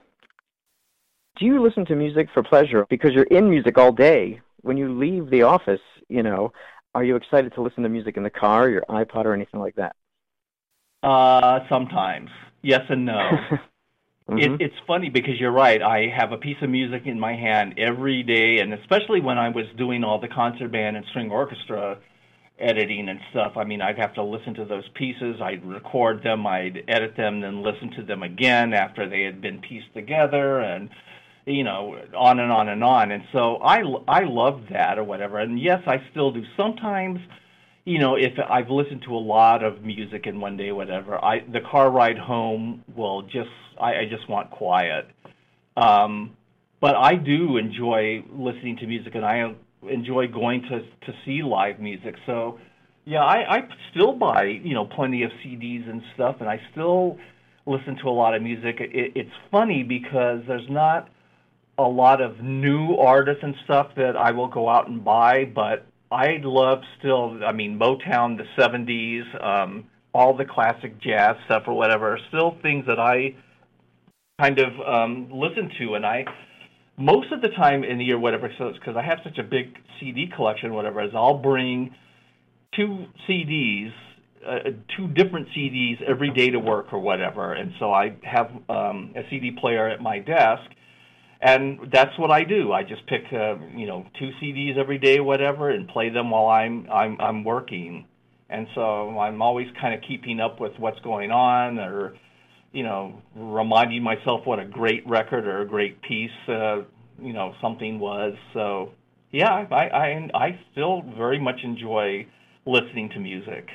Do 1.39 1.45
you 1.45 1.63
listen 1.63 1.85
to 1.87 1.95
music 1.95 2.29
for 2.33 2.43
pleasure 2.43 2.87
because 2.89 3.13
you're 3.13 3.25
in 3.25 3.51
music 3.51 3.77
all 3.77 3.93
day? 3.93 4.41
When 4.63 4.77
you 4.77 4.99
leave 4.99 5.31
the 5.31 5.43
office, 5.43 5.81
you 6.09 6.23
know, 6.23 6.53
are 6.95 7.05
you 7.05 7.15
excited 7.17 7.53
to 7.55 7.63
listen 7.63 7.83
to 7.83 7.89
music 7.89 8.17
in 8.17 8.23
the 8.23 8.31
car, 8.31 8.69
your 8.69 8.83
iPod, 8.89 9.25
or 9.25 9.35
anything 9.35 9.61
like 9.61 9.77
that? 9.77 9.95
Uh, 11.03 11.61
sometimes. 11.69 12.31
Yes 12.63 12.83
and 12.89 13.07
no. 13.07 13.31
Mm-hmm. 14.29 14.57
It, 14.57 14.61
it's 14.61 14.75
funny 14.87 15.09
because 15.09 15.41
you're 15.41 15.51
right. 15.51 15.81
I 15.81 16.09
have 16.15 16.33
a 16.33 16.37
piece 16.37 16.59
of 16.61 16.69
music 16.69 17.07
in 17.07 17.19
my 17.19 17.35
hand 17.35 17.79
every 17.79 18.23
day, 18.23 18.59
and 18.59 18.75
especially 18.75 19.23
when 19.23 19.39
I 19.39 19.49
was 19.49 19.65
doing 19.79 20.05
all 20.05 20.21
the 20.21 20.29
concert 20.29 20.71
band 20.71 20.99
and 20.99 21.07
string 21.07 21.31
orchestra 21.31 21.99
editing 22.59 23.09
and 23.09 23.21
stuff. 23.31 23.53
I 23.57 23.65
mean, 23.65 23.81
I'd 23.81 23.99
have 23.99 24.15
to 24.15 24.23
listen 24.23 24.55
to 24.55 24.65
those 24.65 24.85
pieces. 24.95 25.37
I'd 25.43 25.65
record 25.65 26.23
them, 26.23 26.47
I'd 26.47 26.85
edit 26.89 27.17
them, 27.17 27.41
then 27.41 27.63
listen 27.63 27.91
to 27.97 28.03
them 28.03 28.23
again 28.23 28.75
after 28.75 29.09
they 29.09 29.23
had 29.23 29.41
been 29.41 29.61
pieced 29.61 29.95
together, 29.95 30.61
and 30.61 30.91
you 31.47 31.65
know, 31.65 31.99
on 32.15 32.39
and 32.39 32.53
on 32.53 32.69
and 32.69 32.85
on. 32.85 33.11
And 33.11 33.23
so 33.33 33.57
I 33.57 33.81
I 34.07 34.25
love 34.25 34.65
that 34.71 34.99
or 34.99 35.05
whatever. 35.05 35.39
And 35.39 35.59
yes, 35.59 35.83
I 35.87 36.03
still 36.11 36.33
do. 36.33 36.43
Sometimes 36.55 37.21
you 37.89 37.99
know, 37.99 38.17
if 38.17 38.35
I've 38.51 38.69
listened 38.69 39.03
to 39.07 39.15
a 39.15 39.17
lot 39.17 39.65
of 39.65 39.83
music 39.83 40.27
in 40.27 40.41
one 40.41 40.59
day, 40.59 40.73
whatever, 40.73 41.25
I 41.25 41.41
the 41.41 41.61
car 41.61 41.91
ride 41.91 42.19
home 42.19 42.85
will 42.95 43.23
just 43.23 43.49
I, 43.81 44.01
I 44.01 44.05
just 44.11 44.29
want 44.29 44.51
quiet. 44.51 45.09
Um, 45.75 46.37
but 46.83 46.97
I 46.97 47.15
do 47.15 47.57
enjoy 47.57 48.25
listening 48.31 48.77
to 48.81 48.87
music, 48.87 49.15
and 49.15 49.25
I 49.25 49.55
enjoy 49.89 50.29
going 50.29 50.63
to 50.65 50.81
to 50.81 51.19
see 51.25 51.43
live 51.43 51.81
music. 51.81 52.17
So, 52.27 52.59
yeah, 53.07 53.23
I, 53.23 53.57
I 53.57 53.69
still 53.91 54.13
buy 54.13 54.61
you 54.63 54.75
know 54.75 54.85
plenty 54.85 55.23
of 55.23 55.31
CDs 55.43 55.89
and 55.89 56.03
stuff, 56.15 56.37
and 56.41 56.49
I 56.49 56.61
still 56.73 57.17
listen 57.65 57.97
to 58.03 58.09
a 58.09 58.13
lot 58.13 58.35
of 58.35 58.43
music. 58.43 58.81
It, 58.81 59.13
it's 59.15 59.37
funny 59.51 59.83
because 59.83 60.43
there's 60.47 60.69
not 60.69 61.09
a 61.79 61.89
lot 61.89 62.21
of 62.21 62.41
new 62.41 62.97
artists 62.97 63.43
and 63.43 63.55
stuff 63.65 63.93
that 63.97 64.15
I 64.15 64.33
will 64.33 64.49
go 64.49 64.69
out 64.69 64.89
and 64.89 65.03
buy, 65.03 65.47
but 65.47 65.87
I 66.11 66.39
love 66.43 66.81
still. 66.99 67.41
I 67.45 67.53
mean, 67.53 67.79
Motown, 67.79 68.39
the 68.39 68.45
'70s, 68.57 69.45
um, 69.45 69.87
all 70.15 70.37
the 70.37 70.45
classic 70.45 71.01
jazz 71.01 71.37
stuff 71.45 71.65
or 71.67 71.75
whatever, 71.75 72.15
are 72.15 72.19
still 72.29 72.57
things 72.63 72.87
that 72.87 72.99
I 72.99 73.37
kind 74.41 74.59
of 74.59 74.69
um, 74.87 75.31
listen 75.33 75.71
to, 75.79 75.95
and 75.95 76.07
I 76.07 76.25
most 76.97 77.31
of 77.33 77.41
the 77.43 77.49
time 77.49 77.85
in 77.85 77.99
the 77.99 78.05
year, 78.05 78.19
whatever, 78.19 78.53
so 78.59 78.73
because 78.73 78.97
I 78.97 79.03
have 79.03 79.19
such 79.23 79.39
a 79.39 79.43
big 79.43 79.77
CD 80.01 80.31
collection, 80.35 80.75
whatever, 80.75 81.03
is 81.03 81.11
I'll 81.15 81.39
bring 81.39 81.95
two 82.75 83.07
CDs, 83.29 83.93
uh, 84.47 84.71
two 84.97 85.09
different 85.09 85.49
CDs 85.57 86.03
every 86.03 86.31
day 86.31 86.51
to 86.51 86.59
work 86.59 86.93
or 86.93 86.99
whatever, 86.99 87.53
and 87.53 87.73
so 87.79 87.93
I 87.93 88.17
have 88.23 88.51
um, 88.69 89.13
a 89.15 89.23
CD 89.31 89.53
player 89.53 89.89
at 89.89 90.01
my 90.01 90.19
desk 90.19 90.71
and 91.41 91.79
that's 91.93 92.19
what 92.19 92.31
I 92.31 92.45
do. 92.45 92.73
I 92.73 92.83
just 92.83 93.07
pick, 93.07 93.23
uh, 93.33 93.57
you 93.75 93.87
know, 93.87 94.07
two 94.19 94.31
CDs 94.43 94.77
every 94.77 94.99
day, 94.99 95.21
whatever, 95.21 95.71
and 95.71 95.87
play 95.89 96.09
them 96.09 96.31
while 96.31 96.47
I'm 96.47 96.89
I'm 96.91 97.21
I'm 97.21 97.45
working. 97.45 98.07
And 98.51 98.67
so 98.75 99.19
I'm 99.19 99.43
always 99.43 99.69
kind 99.81 99.95
of 99.95 100.01
keeping 100.09 100.41
up 100.41 100.61
with 100.61 100.73
what's 100.79 100.99
going 101.01 101.31
on, 101.31 101.79
or 101.79 102.15
you 102.73 102.83
know, 102.83 103.23
reminding 103.37 104.03
myself 104.03 104.47
what 104.47 104.59
a 104.59 104.65
great 104.65 105.07
record 105.07 105.47
or 105.47 105.61
a 105.61 105.67
great 105.67 106.01
piece, 106.03 106.31
uh, 106.49 106.83
you 107.21 107.33
know, 107.33 107.55
something 107.61 108.01
was. 108.01 108.35
So 108.53 108.93
yeah, 109.31 109.67
I 109.71 109.75
I 109.75 110.31
I 110.35 110.61
still 110.73 111.03
very 111.17 111.39
much 111.39 111.61
enjoy 111.63 112.27
listening 112.67 113.11
to 113.11 113.21
music. 113.21 113.69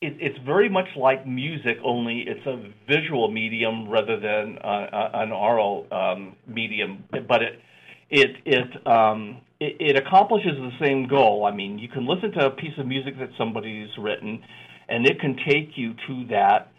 it, 0.00 0.16
it's 0.20 0.38
very 0.44 0.68
much 0.68 0.88
like 0.96 1.26
music, 1.26 1.78
only 1.84 2.24
it's 2.26 2.46
a 2.46 2.56
visual 2.88 3.30
medium 3.30 3.88
rather 3.88 4.18
than 4.18 4.58
uh, 4.58 5.10
an 5.14 5.32
oral 5.32 5.86
um, 5.90 6.36
medium. 6.46 7.04
But 7.10 7.42
it 7.42 7.60
it 8.10 8.36
it, 8.44 8.86
um, 8.86 9.40
it 9.60 9.76
it 9.80 9.96
accomplishes 9.96 10.52
the 10.56 10.72
same 10.80 11.08
goal. 11.08 11.44
I 11.44 11.54
mean, 11.54 11.78
you 11.78 11.88
can 11.88 12.06
listen 12.06 12.32
to 12.32 12.46
a 12.46 12.50
piece 12.50 12.78
of 12.78 12.86
music 12.86 13.18
that 13.18 13.30
somebody's 13.38 13.90
written, 13.98 14.42
and 14.88 15.06
it 15.06 15.20
can 15.20 15.36
take 15.48 15.70
you 15.76 15.94
to 16.06 16.26
that 16.30 16.72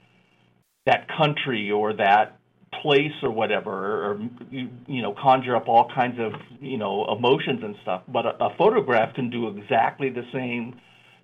that 0.87 1.07
country 1.17 1.69
or 1.69 1.93
that 1.93 2.39
place 2.81 3.11
or 3.21 3.29
whatever, 3.29 3.71
or 3.71 4.21
you, 4.49 4.69
you 4.87 5.01
know, 5.01 5.13
conjure 5.21 5.55
up 5.55 5.67
all 5.67 5.89
kinds 5.93 6.17
of 6.19 6.31
you 6.59 6.77
know 6.77 7.05
emotions 7.15 7.61
and 7.63 7.75
stuff. 7.83 8.01
But 8.07 8.25
a, 8.25 8.43
a 8.43 8.55
photograph 8.57 9.13
can 9.13 9.29
do 9.29 9.49
exactly 9.49 10.09
the 10.09 10.23
same 10.33 10.79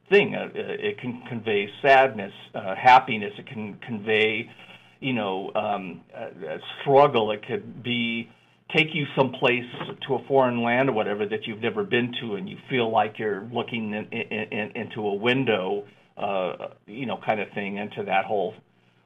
thing. 0.09 0.35
Uh, 0.35 0.49
it 0.53 0.99
can 0.99 1.23
convey 1.27 1.69
sadness, 1.81 2.33
uh, 2.53 2.75
happiness. 2.75 3.31
It 3.37 3.47
can 3.47 3.75
convey, 3.85 4.49
you 4.99 5.13
know, 5.13 5.51
um, 5.55 6.01
a, 6.13 6.55
a 6.55 6.59
struggle. 6.81 7.31
It 7.31 7.45
could 7.47 7.83
be 7.83 8.29
take 8.75 8.87
you 8.93 9.05
someplace 9.15 9.65
to 10.07 10.15
a 10.15 10.23
foreign 10.27 10.61
land 10.61 10.89
or 10.89 10.93
whatever 10.93 11.25
that 11.27 11.45
you've 11.45 11.61
never 11.61 11.83
been 11.83 12.11
to, 12.21 12.35
and 12.35 12.49
you 12.49 12.57
feel 12.69 12.91
like 12.91 13.19
you're 13.19 13.47
looking 13.53 13.93
in, 13.93 14.05
in, 14.11 14.51
in, 14.51 14.71
into 14.75 15.01
a 15.07 15.13
window, 15.13 15.85
uh, 16.17 16.69
you 16.87 17.05
know, 17.05 17.19
kind 17.25 17.39
of 17.39 17.47
thing 17.53 17.77
into 17.77 18.03
that 18.03 18.25
whole 18.25 18.55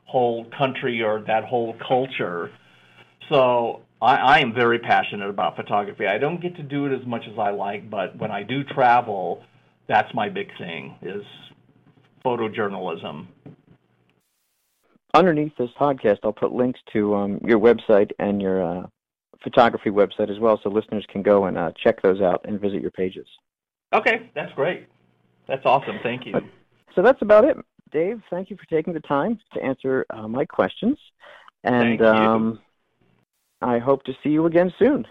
whole 0.08 0.46
country 0.58 1.02
or 1.04 1.22
that 1.28 1.44
whole 1.44 1.76
culture. 1.86 2.52
So 3.30 3.82
I, 4.02 4.16
I 4.16 4.40
am 4.40 4.54
very 4.54 4.80
passionate 4.80 5.30
about 5.30 5.56
photography. 5.56 6.08
I 6.08 6.18
don't 6.18 6.42
get 6.42 6.56
to 6.56 6.64
do 6.64 6.86
it 6.86 7.00
as 7.00 7.06
much 7.06 7.24
as 7.32 7.38
I 7.38 7.52
like, 7.52 7.90
but 7.90 8.18
when 8.18 8.32
I 8.32 8.44
do 8.44 8.64
travel, 8.64 9.44
that's 9.88 10.14
my 10.14 10.30
big 10.30 10.50
thing 10.58 10.96
is 11.02 11.24
photojournalism. 12.26 13.28
Underneath 15.14 15.54
this 15.58 15.70
podcast, 15.80 16.20
I'll 16.24 16.34
put 16.34 16.52
links 16.52 16.80
to 16.94 17.16
um, 17.16 17.40
your 17.44 17.60
website 17.60 18.12
and 18.20 18.42
your 18.42 18.64
uh, 18.64 18.88
photography 19.44 19.90
website 19.90 20.30
as 20.30 20.40
well, 20.40 20.60
so 20.62 20.70
listeners 20.70 21.06
can 21.12 21.22
go 21.22 21.46
and 21.46 21.58
uh, 21.58 21.72
check 21.82 22.02
those 22.02 22.22
out 22.22 22.46
and 22.46 22.60
visit 22.60 22.82
your 22.82 22.92
pages. 22.92 23.28
Okay, 23.94 24.30
that's 24.36 24.54
great. 24.54 24.88
That's 25.48 25.66
awesome. 25.66 26.00
Thank 26.04 26.26
you. 26.26 26.34
So 26.94 27.02
that's 27.02 27.22
about 27.22 27.46
it. 27.46 27.58
Dave, 27.98 28.22
thank 28.30 28.52
you 28.52 28.58
for 28.58 28.66
taking 28.68 28.94
the 28.94 29.00
time 29.00 29.40
to 29.56 29.64
answer 29.64 30.06
uh, 30.12 30.28
my 30.28 30.46
questions. 30.46 31.00
And 31.64 32.00
um, 32.04 32.60
I 33.60 33.80
hope 33.80 34.04
to 34.04 34.14
see 34.22 34.30
you 34.30 34.46
again 34.46 34.72
soon. 34.78 35.04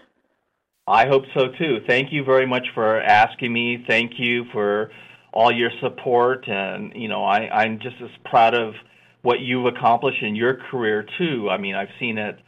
I 0.87 1.05
hope 1.05 1.23
so 1.33 1.49
too. 1.59 1.79
Thank 1.85 2.13
you 2.13 2.23
very 2.23 2.47
much 2.47 2.65
for 2.73 3.01
asking 3.01 3.51
me. 3.51 3.83
Thank 3.89 4.13
you 4.17 4.45
for 4.53 4.89
all 5.33 5.51
your 5.51 5.69
support. 5.81 6.47
And, 6.47 6.93
you 6.95 7.09
know, 7.09 7.25
I, 7.25 7.49
I'm 7.49 7.77
just 7.79 7.97
as 8.01 8.09
proud 8.23 8.53
of 8.53 8.73
what 9.21 9.41
you've 9.41 9.65
accomplished 9.65 10.23
in 10.23 10.33
your 10.37 10.53
career 10.71 11.05
too. 11.17 11.49
I 11.49 11.57
mean, 11.57 11.75
I've 11.75 11.91
seen 11.99 12.17
it, 12.17 12.39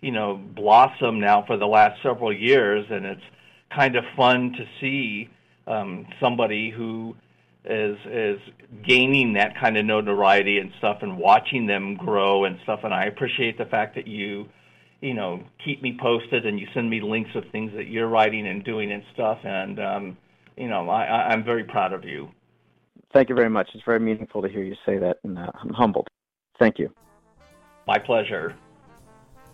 you 0.00 0.10
know, 0.10 0.40
blossom 0.56 1.20
now 1.20 1.44
for 1.46 1.56
the 1.56 1.66
last 1.66 2.02
several 2.02 2.32
years, 2.32 2.84
and 2.90 3.06
it's 3.06 3.22
kind 3.72 3.94
of 3.94 4.02
fun 4.16 4.54
to 4.58 4.64
see 4.80 5.30
um, 5.68 6.04
somebody 6.20 6.70
who 6.76 7.14
is 7.64 7.96
is 8.06 8.38
gaining 8.86 9.34
that 9.34 9.58
kind 9.58 9.76
of 9.76 9.84
notoriety 9.84 10.58
and 10.58 10.72
stuff 10.78 10.98
and 11.02 11.16
watching 11.16 11.66
them 11.66 11.96
grow 11.96 12.44
and 12.44 12.58
stuff 12.62 12.80
and 12.84 12.92
I 12.92 13.04
appreciate 13.04 13.56
the 13.56 13.64
fact 13.64 13.94
that 13.94 14.06
you 14.06 14.46
you 15.00 15.14
know 15.14 15.42
keep 15.64 15.82
me 15.82 15.96
posted 16.00 16.44
and 16.46 16.60
you 16.60 16.66
send 16.74 16.90
me 16.90 17.00
links 17.00 17.30
of 17.34 17.44
things 17.52 17.72
that 17.74 17.86
you're 17.86 18.08
writing 18.08 18.46
and 18.46 18.62
doing 18.64 18.92
and 18.92 19.02
stuff 19.14 19.38
and 19.44 19.80
um 19.80 20.18
you 20.56 20.68
know 20.68 20.88
I 20.90 21.30
I'm 21.30 21.44
very 21.44 21.64
proud 21.64 21.92
of 21.92 22.04
you. 22.04 22.28
Thank 23.12 23.28
you 23.28 23.34
very 23.34 23.50
much. 23.50 23.70
It's 23.74 23.84
very 23.84 24.00
meaningful 24.00 24.42
to 24.42 24.48
hear 24.48 24.62
you 24.62 24.76
say 24.84 24.98
that 24.98 25.18
and 25.24 25.38
uh, 25.38 25.50
I'm 25.54 25.72
humbled. 25.72 26.08
Thank 26.58 26.78
you. 26.78 26.92
My 27.86 27.98
pleasure. 27.98 28.54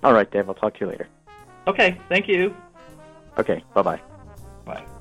All 0.03 0.15
right, 0.15 0.31
Dave. 0.31 0.49
I'll 0.49 0.55
talk 0.55 0.75
to 0.75 0.81
you 0.81 0.87
later. 0.87 1.09
Okay. 1.67 2.01
Thank 2.09 2.27
you. 2.27 2.55
Okay. 3.39 3.63
Bye-bye. 3.75 4.01
Bye. 4.65 5.00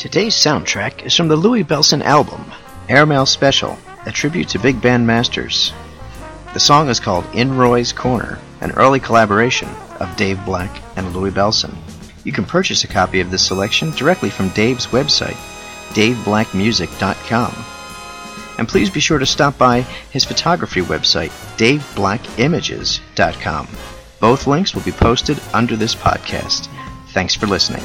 Today's 0.00 0.34
soundtrack 0.34 1.04
is 1.04 1.14
from 1.14 1.28
the 1.28 1.36
Louie 1.36 1.62
Bellson 1.62 2.00
album, 2.00 2.50
Airmail 2.88 3.26
Special, 3.26 3.76
a 4.06 4.10
tribute 4.10 4.48
to 4.48 4.58
big 4.58 4.80
band 4.80 5.06
masters. 5.06 5.74
The 6.54 6.58
song 6.58 6.88
is 6.88 6.98
called 6.98 7.26
In 7.34 7.58
Roy's 7.58 7.92
Corner, 7.92 8.38
an 8.62 8.72
early 8.72 8.98
collaboration 8.98 9.68
of 10.00 10.16
Dave 10.16 10.42
Black 10.46 10.70
and 10.96 11.14
Louie 11.14 11.30
Bellson. 11.30 11.76
You 12.24 12.32
can 12.32 12.46
purchase 12.46 12.82
a 12.82 12.88
copy 12.88 13.20
of 13.20 13.30
this 13.30 13.46
selection 13.46 13.90
directly 13.90 14.30
from 14.30 14.48
Dave's 14.48 14.86
website, 14.86 15.36
daveblackmusic.com. 15.92 17.54
And 18.56 18.66
please 18.66 18.88
be 18.88 19.00
sure 19.00 19.18
to 19.18 19.26
stop 19.26 19.58
by 19.58 19.82
his 19.82 20.24
photography 20.24 20.80
website, 20.80 21.28
daveblackimages.com. 21.58 23.68
Both 24.18 24.46
links 24.46 24.74
will 24.74 24.80
be 24.80 24.92
posted 24.92 25.38
under 25.52 25.76
this 25.76 25.94
podcast. 25.94 26.70
Thanks 27.08 27.34
for 27.34 27.46
listening. 27.46 27.82